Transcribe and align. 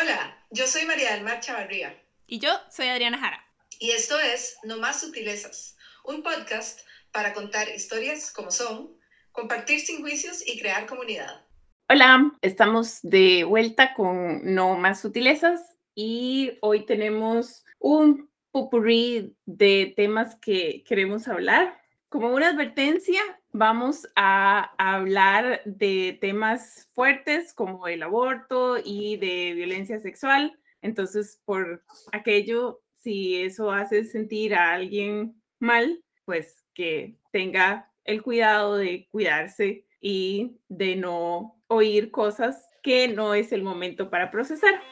Hola, 0.00 0.34
yo 0.50 0.66
soy 0.66 0.86
María 0.86 1.12
del 1.12 1.24
Mar 1.24 1.40
Chavarría. 1.40 1.94
Y 2.26 2.38
yo 2.38 2.48
soy 2.70 2.86
Adriana 2.86 3.18
Jara. 3.18 3.44
Y 3.78 3.90
esto 3.90 4.18
es 4.18 4.56
No 4.62 4.78
Más 4.78 5.00
Sutilezas, 5.00 5.76
un 6.04 6.22
podcast 6.22 6.80
para 7.12 7.34
contar 7.34 7.68
historias 7.68 8.32
como 8.32 8.50
son, 8.50 8.96
compartir 9.30 9.80
sin 9.80 10.00
juicios 10.00 10.42
y 10.46 10.58
crear 10.58 10.86
comunidad. 10.86 11.44
Hola, 11.90 12.32
estamos 12.40 13.00
de 13.02 13.44
vuelta 13.44 13.92
con 13.92 14.54
No 14.54 14.74
Más 14.76 15.02
Sutilezas 15.02 15.60
y 15.94 16.52
hoy 16.62 16.86
tenemos 16.86 17.66
un 17.78 18.30
pupurrí 18.52 19.36
de 19.44 19.92
temas 19.96 20.34
que 20.36 20.82
queremos 20.86 21.28
hablar. 21.28 21.78
Como 22.10 22.34
una 22.34 22.48
advertencia, 22.48 23.20
vamos 23.52 24.08
a 24.16 24.72
hablar 24.78 25.62
de 25.64 26.18
temas 26.20 26.88
fuertes 26.92 27.52
como 27.54 27.86
el 27.86 28.02
aborto 28.02 28.78
y 28.84 29.16
de 29.16 29.54
violencia 29.54 30.00
sexual. 30.00 30.58
Entonces, 30.82 31.40
por 31.44 31.84
aquello, 32.10 32.80
si 32.94 33.40
eso 33.40 33.70
hace 33.70 34.02
sentir 34.02 34.56
a 34.56 34.72
alguien 34.72 35.40
mal, 35.60 36.02
pues 36.24 36.64
que 36.74 37.14
tenga 37.30 37.88
el 38.02 38.24
cuidado 38.24 38.76
de 38.76 39.06
cuidarse 39.12 39.86
y 40.00 40.56
de 40.68 40.96
no 40.96 41.62
oír 41.68 42.10
cosas 42.10 42.70
que 42.82 43.06
no 43.06 43.34
es 43.34 43.52
el 43.52 43.62
momento 43.62 44.10
para 44.10 44.32
procesar. 44.32 44.82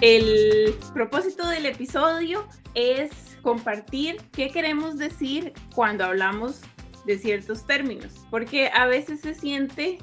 El 0.00 0.74
propósito 0.92 1.48
del 1.48 1.66
episodio 1.66 2.48
es 2.74 3.31
compartir 3.42 4.16
qué 4.32 4.50
queremos 4.50 4.96
decir 4.96 5.52
cuando 5.74 6.04
hablamos 6.04 6.60
de 7.04 7.18
ciertos 7.18 7.66
términos, 7.66 8.24
porque 8.30 8.70
a 8.72 8.86
veces 8.86 9.20
se 9.20 9.34
siente 9.34 9.98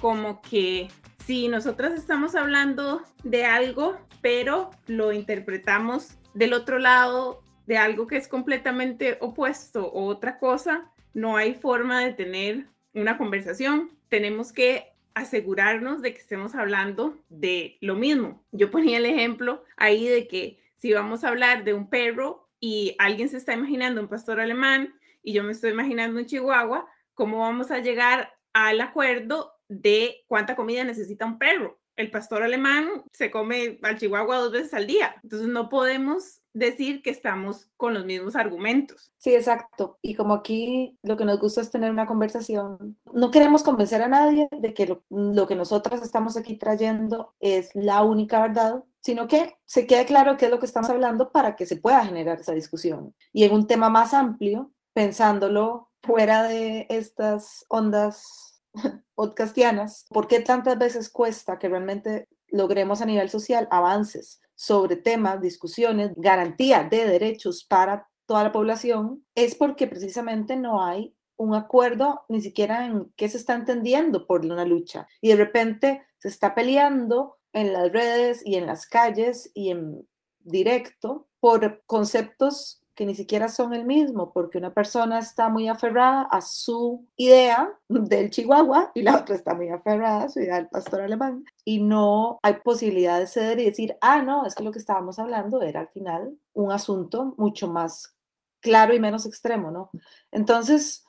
como 0.00 0.40
que 0.40 0.88
si 1.26 1.48
nosotras 1.48 1.92
estamos 1.94 2.34
hablando 2.34 3.02
de 3.22 3.44
algo, 3.44 3.96
pero 4.20 4.70
lo 4.86 5.12
interpretamos 5.12 6.18
del 6.34 6.52
otro 6.52 6.78
lado 6.78 7.42
de 7.66 7.78
algo 7.78 8.06
que 8.06 8.16
es 8.16 8.28
completamente 8.28 9.16
opuesto 9.20 9.86
o 9.86 10.06
otra 10.06 10.38
cosa, 10.38 10.92
no 11.14 11.36
hay 11.36 11.54
forma 11.54 12.04
de 12.04 12.12
tener 12.12 12.66
una 12.92 13.16
conversación. 13.16 13.90
Tenemos 14.08 14.52
que 14.52 14.92
asegurarnos 15.14 16.02
de 16.02 16.12
que 16.12 16.20
estemos 16.20 16.54
hablando 16.54 17.16
de 17.28 17.78
lo 17.80 17.94
mismo. 17.94 18.44
Yo 18.52 18.70
ponía 18.70 18.98
el 18.98 19.06
ejemplo 19.06 19.64
ahí 19.76 20.08
de 20.08 20.28
que 20.28 20.58
si 20.76 20.92
vamos 20.92 21.24
a 21.24 21.28
hablar 21.28 21.64
de 21.64 21.72
un 21.72 21.88
perro 21.88 22.43
y 22.66 22.96
alguien 22.98 23.28
se 23.28 23.36
está 23.36 23.52
imaginando 23.52 24.00
un 24.00 24.08
pastor 24.08 24.40
alemán 24.40 24.98
y 25.22 25.34
yo 25.34 25.42
me 25.42 25.52
estoy 25.52 25.72
imaginando 25.72 26.18
un 26.18 26.24
chihuahua, 26.24 26.88
¿cómo 27.12 27.40
vamos 27.40 27.70
a 27.70 27.80
llegar 27.80 28.32
al 28.54 28.80
acuerdo 28.80 29.52
de 29.68 30.24
cuánta 30.28 30.56
comida 30.56 30.82
necesita 30.82 31.26
un 31.26 31.36
perro? 31.36 31.78
El 31.94 32.10
pastor 32.10 32.42
alemán 32.42 33.04
se 33.12 33.30
come 33.30 33.78
al 33.82 33.98
chihuahua 33.98 34.38
dos 34.38 34.52
veces 34.52 34.72
al 34.72 34.86
día, 34.86 35.14
entonces 35.22 35.46
no 35.46 35.68
podemos 35.68 36.40
decir 36.54 37.02
que 37.02 37.10
estamos 37.10 37.68
con 37.76 37.92
los 37.92 38.06
mismos 38.06 38.36
argumentos. 38.36 39.12
Sí, 39.18 39.34
exacto. 39.34 39.98
Y 40.00 40.14
como 40.14 40.34
aquí 40.34 40.96
lo 41.02 41.16
que 41.16 41.24
nos 41.24 41.40
gusta 41.40 41.60
es 41.60 41.70
tener 41.70 41.90
una 41.90 42.06
conversación, 42.06 42.96
no 43.12 43.30
queremos 43.30 43.62
convencer 43.62 44.00
a 44.02 44.08
nadie 44.08 44.48
de 44.50 44.72
que 44.72 44.86
lo, 45.10 45.46
que 45.46 45.56
nosotras 45.56 46.00
estamos 46.00 46.36
aquí 46.36 46.56
trayendo 46.56 47.34
es 47.40 47.70
la 47.74 48.02
única 48.02 48.40
verdad, 48.40 48.84
sino 49.00 49.26
que 49.26 49.56
se 49.66 49.86
quede 49.86 50.06
claro 50.06 50.36
qué 50.36 50.46
es 50.46 50.50
lo 50.50 50.60
que 50.60 50.66
estamos 50.66 50.88
hablando 50.88 51.30
para 51.30 51.56
que 51.56 51.66
se 51.66 51.76
pueda 51.76 52.06
generar 52.06 52.40
esa 52.40 52.52
discusión. 52.52 53.14
Y 53.32 53.44
en 53.44 53.52
un 53.52 53.66
tema 53.66 53.90
más 53.90 54.14
amplio, 54.14 54.72
pensándolo 54.92 55.90
fuera 56.02 56.44
de 56.44 56.86
estas 56.88 57.66
ondas 57.68 58.62
podcastianas, 59.14 60.06
¿por 60.08 60.28
qué 60.28 60.38
tantas 60.40 60.78
veces 60.78 61.10
cuesta 61.10 61.58
que 61.58 61.68
realmente 61.68 62.28
logremos 62.48 63.02
a 63.02 63.06
nivel 63.06 63.28
social 63.28 63.66
avances 63.72 64.40
sobre 64.54 64.96
temas, 64.96 65.40
discusiones, 65.40 66.12
garantía 66.16 66.84
de 66.84 67.06
derechos 67.06 67.64
para 67.64 68.08
toda 68.26 68.44
la 68.44 68.52
población? 68.52 69.24
Es 69.34 69.54
porque 69.54 69.86
precisamente 69.86 70.56
no 70.56 70.84
hay 70.84 71.14
un 71.36 71.54
acuerdo 71.54 72.22
ni 72.28 72.40
siquiera 72.40 72.86
en 72.86 73.12
qué 73.16 73.28
se 73.28 73.38
está 73.38 73.54
entendiendo 73.54 74.26
por 74.26 74.44
una 74.44 74.64
lucha. 74.64 75.08
Y 75.20 75.28
de 75.28 75.36
repente 75.36 76.02
se 76.18 76.28
está 76.28 76.54
peleando 76.54 77.36
en 77.52 77.72
las 77.72 77.92
redes 77.92 78.42
y 78.44 78.56
en 78.56 78.66
las 78.66 78.86
calles 78.86 79.50
y 79.54 79.70
en 79.70 80.06
directo 80.40 81.28
por 81.40 81.82
conceptos 81.86 82.83
que 82.94 83.06
ni 83.06 83.14
siquiera 83.14 83.48
son 83.48 83.74
el 83.74 83.84
mismo, 83.84 84.32
porque 84.32 84.58
una 84.58 84.72
persona 84.72 85.18
está 85.18 85.48
muy 85.48 85.68
aferrada 85.68 86.22
a 86.22 86.40
su 86.40 87.06
idea 87.16 87.72
del 87.88 88.30
Chihuahua 88.30 88.92
y 88.94 89.02
la 89.02 89.16
otra 89.18 89.34
está 89.34 89.54
muy 89.54 89.68
aferrada 89.68 90.24
a 90.24 90.28
su 90.28 90.40
idea 90.40 90.56
del 90.56 90.68
pastor 90.68 91.00
alemán. 91.02 91.44
Y 91.64 91.80
no 91.82 92.38
hay 92.42 92.54
posibilidad 92.62 93.18
de 93.18 93.26
ceder 93.26 93.58
y 93.58 93.64
decir, 93.64 93.96
ah, 94.00 94.22
no, 94.22 94.46
es 94.46 94.54
que 94.54 94.62
lo 94.62 94.70
que 94.70 94.78
estábamos 94.78 95.18
hablando 95.18 95.60
era 95.62 95.80
al 95.80 95.88
final 95.88 96.38
un 96.52 96.70
asunto 96.70 97.34
mucho 97.36 97.68
más 97.68 98.14
claro 98.60 98.94
y 98.94 99.00
menos 99.00 99.26
extremo, 99.26 99.70
¿no? 99.70 99.90
Entonces, 100.30 101.04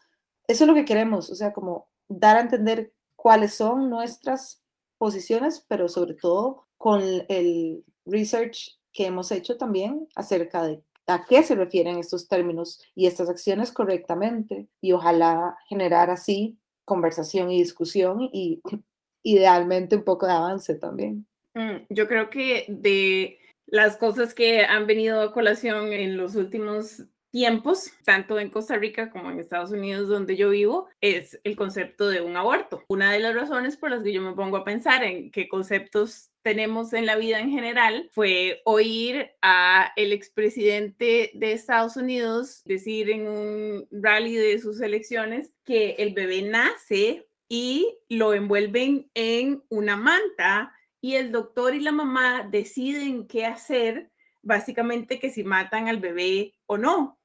eso 0.47 0.63
es 0.63 0.67
lo 0.67 0.75
que 0.75 0.85
queremos, 0.85 1.29
o 1.29 1.35
sea, 1.35 1.53
como 1.53 1.87
dar 2.07 2.37
a 2.37 2.41
entender 2.41 2.93
cuáles 3.15 3.53
son 3.53 3.89
nuestras 3.89 4.61
posiciones, 4.97 5.63
pero 5.67 5.87
sobre 5.87 6.15
todo 6.15 6.67
con 6.77 7.01
el 7.29 7.83
research 8.05 8.79
que 8.91 9.05
hemos 9.05 9.31
hecho 9.31 9.57
también 9.57 10.07
acerca 10.15 10.63
de 10.63 10.83
a 11.07 11.25
qué 11.25 11.43
se 11.43 11.55
refieren 11.55 11.97
estos 11.97 12.27
términos 12.27 12.81
y 12.95 13.07
estas 13.07 13.29
acciones 13.29 13.71
correctamente 13.71 14.67
y 14.81 14.91
ojalá 14.93 15.57
generar 15.67 16.09
así 16.09 16.57
conversación 16.83 17.51
y 17.51 17.59
discusión 17.59 18.29
y 18.31 18.61
idealmente 19.23 19.95
un 19.95 20.03
poco 20.03 20.25
de 20.25 20.33
avance 20.33 20.75
también. 20.75 21.25
Mm, 21.53 21.85
yo 21.89 22.07
creo 22.07 22.29
que 22.29 22.65
de 22.67 23.39
las 23.65 23.97
cosas 23.97 24.33
que 24.33 24.63
han 24.63 24.85
venido 24.85 25.21
a 25.21 25.33
colación 25.33 25.91
en 25.93 26.17
los 26.17 26.35
últimos 26.35 27.03
tiempos, 27.31 27.91
tanto 28.05 28.39
en 28.39 28.49
Costa 28.49 28.77
Rica 28.77 29.09
como 29.09 29.29
en 29.29 29.39
Estados 29.39 29.71
Unidos, 29.71 30.07
donde 30.07 30.37
yo 30.37 30.51
vivo, 30.51 30.87
es 31.01 31.39
el 31.43 31.55
concepto 31.55 32.07
de 32.07 32.21
un 32.21 32.37
aborto. 32.37 32.83
Una 32.87 33.11
de 33.11 33.19
las 33.19 33.35
razones 33.35 33.75
por 33.75 33.89
las 33.91 34.03
que 34.03 34.13
yo 34.13 34.21
me 34.21 34.33
pongo 34.33 34.57
a 34.57 34.63
pensar 34.63 35.03
en 35.03 35.31
qué 35.31 35.49
conceptos 35.49 36.31
tenemos 36.45 36.93
en 36.93 37.07
la 37.07 37.15
vida 37.15 37.39
en 37.39 37.49
general 37.49 38.07
fue 38.13 38.61
oír 38.65 39.31
a 39.41 39.91
el 39.95 40.13
expresidente 40.13 41.31
de 41.33 41.53
Estados 41.53 41.97
Unidos 41.97 42.61
decir 42.65 43.09
en 43.09 43.27
un 43.27 43.87
rally 43.89 44.35
de 44.35 44.59
sus 44.59 44.79
elecciones 44.79 45.51
que 45.63 45.95
el 45.97 46.13
bebé 46.13 46.43
nace 46.43 47.27
y 47.49 47.97
lo 48.09 48.35
envuelven 48.35 49.09
en 49.15 49.63
una 49.69 49.97
manta 49.97 50.71
y 51.01 51.15
el 51.15 51.31
doctor 51.31 51.73
y 51.73 51.79
la 51.79 51.91
mamá 51.91 52.47
deciden 52.47 53.25
qué 53.25 53.47
hacer, 53.47 54.11
básicamente 54.43 55.17
que 55.17 55.31
si 55.31 55.43
matan 55.43 55.87
al 55.87 55.99
bebé 55.99 56.53
o 56.67 56.77
no. 56.77 57.19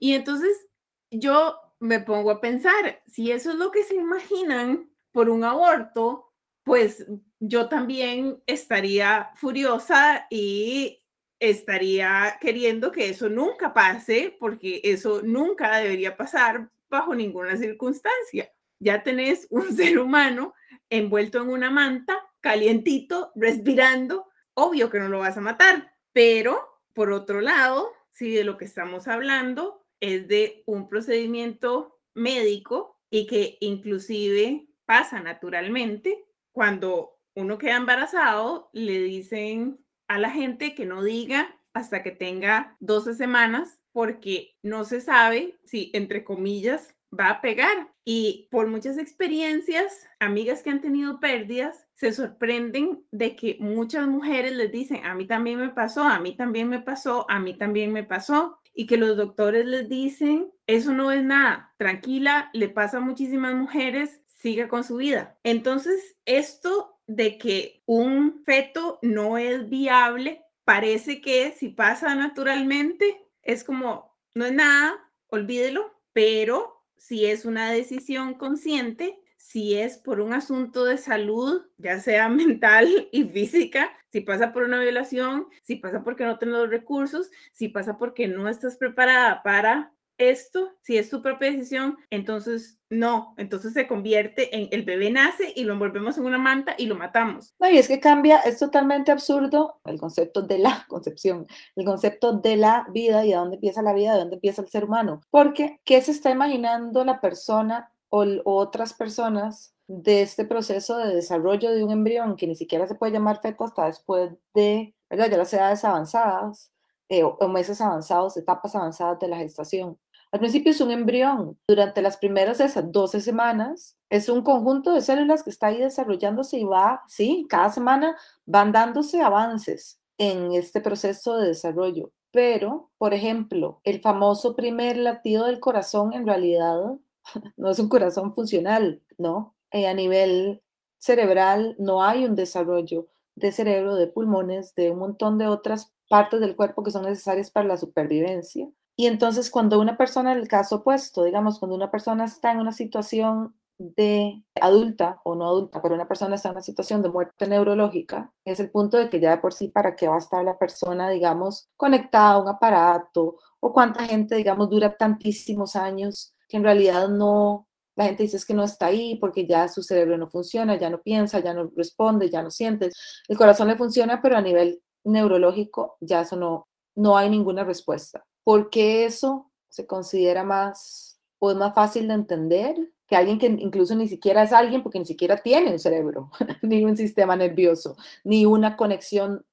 Y 0.00 0.14
entonces 0.14 0.66
yo 1.12 1.56
me 1.78 2.00
pongo 2.00 2.32
a 2.32 2.40
pensar, 2.40 3.00
si 3.06 3.30
eso 3.30 3.52
es 3.52 3.58
lo 3.58 3.70
que 3.70 3.84
se 3.84 3.94
imaginan 3.94 4.90
por 5.12 5.30
un 5.30 5.44
aborto, 5.44 6.25
pues 6.66 7.06
yo 7.38 7.68
también 7.68 8.42
estaría 8.44 9.30
furiosa 9.36 10.26
y 10.28 11.00
estaría 11.38 12.38
queriendo 12.40 12.90
que 12.90 13.08
eso 13.08 13.28
nunca 13.28 13.72
pase, 13.72 14.36
porque 14.40 14.80
eso 14.82 15.22
nunca 15.22 15.76
debería 15.76 16.16
pasar 16.16 16.68
bajo 16.90 17.14
ninguna 17.14 17.56
circunstancia. 17.56 18.52
Ya 18.80 19.04
tenés 19.04 19.46
un 19.50 19.76
ser 19.76 20.00
humano 20.00 20.54
envuelto 20.90 21.40
en 21.40 21.50
una 21.50 21.70
manta, 21.70 22.18
calientito, 22.40 23.30
respirando, 23.36 24.26
obvio 24.54 24.90
que 24.90 24.98
no 24.98 25.08
lo 25.08 25.20
vas 25.20 25.36
a 25.36 25.42
matar, 25.42 25.92
pero 26.12 26.80
por 26.94 27.12
otro 27.12 27.42
lado, 27.42 27.92
si 28.12 28.32
de 28.32 28.42
lo 28.42 28.56
que 28.56 28.64
estamos 28.64 29.06
hablando 29.06 29.86
es 30.00 30.26
de 30.26 30.64
un 30.66 30.88
procedimiento 30.88 32.00
médico 32.12 32.98
y 33.08 33.28
que 33.28 33.56
inclusive 33.60 34.66
pasa 34.84 35.20
naturalmente. 35.20 36.25
Cuando 36.56 37.18
uno 37.34 37.58
queda 37.58 37.76
embarazado, 37.76 38.70
le 38.72 38.98
dicen 39.02 39.78
a 40.08 40.18
la 40.18 40.30
gente 40.30 40.74
que 40.74 40.86
no 40.86 41.02
diga 41.02 41.54
hasta 41.74 42.02
que 42.02 42.12
tenga 42.12 42.78
12 42.80 43.12
semanas 43.12 43.78
porque 43.92 44.56
no 44.62 44.86
se 44.86 45.02
sabe 45.02 45.58
si, 45.66 45.90
entre 45.92 46.24
comillas, 46.24 46.96
va 47.12 47.28
a 47.28 47.40
pegar. 47.42 47.92
Y 48.06 48.48
por 48.50 48.68
muchas 48.68 48.96
experiencias, 48.96 50.08
amigas 50.18 50.62
que 50.62 50.70
han 50.70 50.80
tenido 50.80 51.20
pérdidas, 51.20 51.86
se 51.92 52.10
sorprenden 52.12 53.04
de 53.10 53.36
que 53.36 53.58
muchas 53.60 54.08
mujeres 54.08 54.52
les 54.52 54.72
dicen, 54.72 55.04
a 55.04 55.14
mí 55.14 55.26
también 55.26 55.58
me 55.58 55.68
pasó, 55.68 56.04
a 56.04 56.20
mí 56.20 56.38
también 56.38 56.70
me 56.70 56.80
pasó, 56.80 57.26
a 57.28 57.38
mí 57.38 57.52
también 57.52 57.92
me 57.92 58.02
pasó 58.02 58.58
y 58.72 58.86
que 58.86 58.96
los 58.96 59.16
doctores 59.16 59.66
les 59.66 59.90
dicen, 59.90 60.50
eso 60.66 60.92
no 60.92 61.10
es 61.10 61.22
nada, 61.22 61.74
tranquila, 61.78 62.50
le 62.52 62.68
pasa 62.68 62.98
a 62.98 63.00
muchísimas 63.00 63.54
mujeres, 63.54 64.22
siga 64.46 64.68
con 64.68 64.84
su 64.84 64.98
vida. 64.98 65.36
Entonces, 65.42 66.16
esto 66.24 67.00
de 67.08 67.36
que 67.36 67.82
un 67.84 68.44
feto 68.44 69.00
no 69.02 69.38
es 69.38 69.68
viable, 69.68 70.44
parece 70.64 71.20
que 71.20 71.50
si 71.50 71.70
pasa 71.70 72.14
naturalmente, 72.14 73.26
es 73.42 73.64
como, 73.64 74.16
no 74.34 74.44
es 74.44 74.52
nada, 74.52 74.94
olvídelo, 75.26 76.00
pero 76.12 76.84
si 76.96 77.26
es 77.26 77.44
una 77.44 77.72
decisión 77.72 78.34
consciente, 78.34 79.18
si 79.36 79.74
es 79.74 79.98
por 79.98 80.20
un 80.20 80.32
asunto 80.32 80.84
de 80.84 80.96
salud, 80.96 81.62
ya 81.76 81.98
sea 81.98 82.28
mental 82.42 83.08
y 83.10 83.24
física, 83.24 83.90
si 84.12 84.20
pasa 84.20 84.52
por 84.52 84.62
una 84.62 84.78
violación, 84.78 85.48
si 85.62 85.74
pasa 85.74 86.04
porque 86.04 86.24
no 86.24 86.38
tienes 86.38 86.56
los 86.56 86.70
recursos, 86.70 87.32
si 87.50 87.66
pasa 87.66 87.98
porque 87.98 88.28
no 88.28 88.48
estás 88.48 88.76
preparada 88.76 89.42
para 89.42 89.92
esto, 90.18 90.70
si 90.82 90.96
es 90.96 91.10
tu 91.10 91.22
propia 91.22 91.50
decisión, 91.50 91.96
entonces 92.10 92.78
no, 92.88 93.34
entonces 93.36 93.72
se 93.72 93.88
convierte 93.88 94.56
en 94.56 94.68
el 94.70 94.84
bebé 94.84 95.10
nace 95.10 95.52
y 95.54 95.64
lo 95.64 95.72
envolvemos 95.72 96.16
en 96.18 96.24
una 96.24 96.38
manta 96.38 96.74
y 96.78 96.86
lo 96.86 96.94
matamos. 96.94 97.54
No, 97.58 97.68
y 97.68 97.78
es 97.78 97.88
que 97.88 98.00
cambia, 98.00 98.38
es 98.40 98.58
totalmente 98.58 99.10
absurdo 99.10 99.80
el 99.84 99.98
concepto 99.98 100.42
de 100.42 100.58
la 100.58 100.84
concepción, 100.88 101.46
el 101.74 101.84
concepto 101.84 102.32
de 102.34 102.56
la 102.56 102.86
vida 102.90 103.24
y 103.24 103.30
de 103.30 103.36
dónde 103.36 103.56
empieza 103.56 103.82
la 103.82 103.92
vida, 103.92 104.12
de 104.12 104.20
dónde 104.20 104.36
empieza 104.36 104.62
el 104.62 104.68
ser 104.68 104.84
humano, 104.84 105.20
porque 105.30 105.80
¿qué 105.84 106.00
se 106.00 106.12
está 106.12 106.30
imaginando 106.30 107.04
la 107.04 107.20
persona 107.20 107.92
o, 108.08 108.24
otras 108.44 108.94
personas 108.94 109.74
de 109.88 110.22
este 110.22 110.44
proceso 110.44 110.96
de 110.98 111.14
desarrollo 111.14 111.70
de 111.72 111.84
un 111.84 111.92
embrión 111.92 112.36
que 112.36 112.46
ni 112.46 112.56
siquiera 112.56 112.86
se 112.86 112.94
puede 112.94 113.12
llamar 113.12 113.40
feto 113.40 113.64
hasta 113.64 113.86
después 113.86 114.32
de, 114.54 114.94
¿verdad? 115.10 115.30
Ya 115.30 115.36
las 115.38 115.52
edades 115.52 115.84
avanzadas 115.84 116.72
eh, 117.08 117.22
o 117.22 117.48
meses 117.48 117.80
avanzados, 117.80 118.36
etapas 118.36 118.74
avanzadas 118.74 119.18
de 119.20 119.28
la 119.28 119.38
gestación. 119.38 119.98
Al 120.36 120.40
principio 120.40 120.70
es 120.70 120.82
un 120.82 120.90
embrión. 120.90 121.58
Durante 121.66 122.02
las 122.02 122.18
primeras 122.18 122.60
esas 122.60 122.92
12 122.92 123.22
semanas 123.22 123.96
es 124.10 124.28
un 124.28 124.42
conjunto 124.42 124.92
de 124.92 125.00
células 125.00 125.42
que 125.42 125.48
está 125.48 125.68
ahí 125.68 125.78
desarrollándose 125.78 126.58
y 126.58 126.64
va, 126.64 127.02
sí, 127.08 127.46
cada 127.48 127.70
semana 127.70 128.18
van 128.44 128.70
dándose 128.70 129.22
avances 129.22 129.98
en 130.18 130.52
este 130.52 130.82
proceso 130.82 131.38
de 131.38 131.48
desarrollo. 131.48 132.12
Pero, 132.32 132.90
por 132.98 133.14
ejemplo, 133.14 133.80
el 133.82 134.02
famoso 134.02 134.54
primer 134.54 134.98
latido 134.98 135.46
del 135.46 135.58
corazón 135.58 136.12
en 136.12 136.26
realidad 136.26 136.82
no 137.56 137.70
es 137.70 137.78
un 137.78 137.88
corazón 137.88 138.34
funcional, 138.34 139.00
¿no? 139.16 139.54
Eh, 139.70 139.86
a 139.86 139.94
nivel 139.94 140.60
cerebral 140.98 141.76
no 141.78 142.02
hay 142.02 142.26
un 142.26 142.36
desarrollo 142.36 143.08
de 143.36 143.52
cerebro, 143.52 143.94
de 143.94 144.06
pulmones, 144.06 144.74
de 144.74 144.90
un 144.90 144.98
montón 144.98 145.38
de 145.38 145.46
otras 145.46 145.94
partes 146.10 146.40
del 146.40 146.56
cuerpo 146.56 146.82
que 146.82 146.90
son 146.90 147.04
necesarias 147.04 147.50
para 147.50 147.66
la 147.68 147.78
supervivencia. 147.78 148.68
Y 148.96 149.06
entonces 149.06 149.50
cuando 149.50 149.78
una 149.78 149.96
persona, 149.98 150.32
el 150.32 150.48
caso 150.48 150.76
opuesto, 150.76 151.24
digamos, 151.24 151.58
cuando 151.58 151.76
una 151.76 151.90
persona 151.90 152.24
está 152.24 152.52
en 152.52 152.60
una 152.60 152.72
situación 152.72 153.54
de 153.78 154.42
adulta 154.60 155.20
o 155.24 155.34
no 155.34 155.46
adulta, 155.46 155.82
pero 155.82 155.94
una 155.94 156.08
persona 156.08 156.36
está 156.36 156.48
en 156.48 156.54
una 156.54 156.62
situación 156.62 157.02
de 157.02 157.10
muerte 157.10 157.46
neurológica, 157.46 158.32
es 158.44 158.58
el 158.60 158.70
punto 158.70 158.96
de 158.96 159.10
que 159.10 159.20
ya 159.20 159.32
de 159.32 159.38
por 159.38 159.52
sí 159.52 159.68
para 159.68 159.96
qué 159.96 160.08
va 160.08 160.16
a 160.16 160.18
estar 160.18 160.42
la 160.44 160.58
persona, 160.58 161.10
digamos, 161.10 161.68
conectada 161.76 162.32
a 162.32 162.38
un 162.38 162.48
aparato 162.48 163.36
o 163.60 163.72
cuánta 163.72 164.06
gente, 164.06 164.34
digamos, 164.36 164.70
dura 164.70 164.96
tantísimos 164.96 165.76
años 165.76 166.34
que 166.48 166.56
en 166.56 166.64
realidad 166.64 167.08
no, 167.08 167.68
la 167.96 168.04
gente 168.06 168.22
dice 168.22 168.38
es 168.38 168.46
que 168.46 168.54
no 168.54 168.64
está 168.64 168.86
ahí 168.86 169.16
porque 169.16 169.46
ya 169.46 169.68
su 169.68 169.82
cerebro 169.82 170.16
no 170.16 170.28
funciona, 170.28 170.78
ya 170.78 170.90
no 170.90 171.02
piensa, 171.02 171.40
ya 171.40 171.52
no 171.54 171.70
responde, 171.76 172.30
ya 172.30 172.42
no 172.42 172.50
siente. 172.50 172.90
El 173.28 173.36
corazón 173.36 173.68
le 173.68 173.76
funciona, 173.76 174.22
pero 174.22 174.36
a 174.36 174.42
nivel 174.42 174.82
neurológico 175.04 175.96
ya 176.00 176.22
eso 176.22 176.36
no, 176.36 176.68
no 176.94 177.16
hay 177.16 177.30
ninguna 177.30 177.64
respuesta. 177.64 178.24
¿Por 178.46 178.70
qué 178.70 179.06
eso 179.06 179.50
se 179.68 179.88
considera 179.88 180.44
más 180.44 181.18
o 181.40 181.50
es 181.50 181.56
más 181.56 181.74
fácil 181.74 182.06
de 182.06 182.14
entender 182.14 182.76
que 183.08 183.16
alguien 183.16 183.40
que 183.40 183.46
incluso 183.46 183.96
ni 183.96 184.06
siquiera 184.06 184.44
es 184.44 184.52
alguien 184.52 184.84
porque 184.84 185.00
ni 185.00 185.04
siquiera 185.04 185.38
tiene 185.38 185.72
un 185.72 185.80
cerebro, 185.80 186.30
ni 186.62 186.84
un 186.84 186.96
sistema 186.96 187.34
nervioso, 187.34 187.96
ni 188.22 188.46
una 188.46 188.76
conexión 188.76 189.44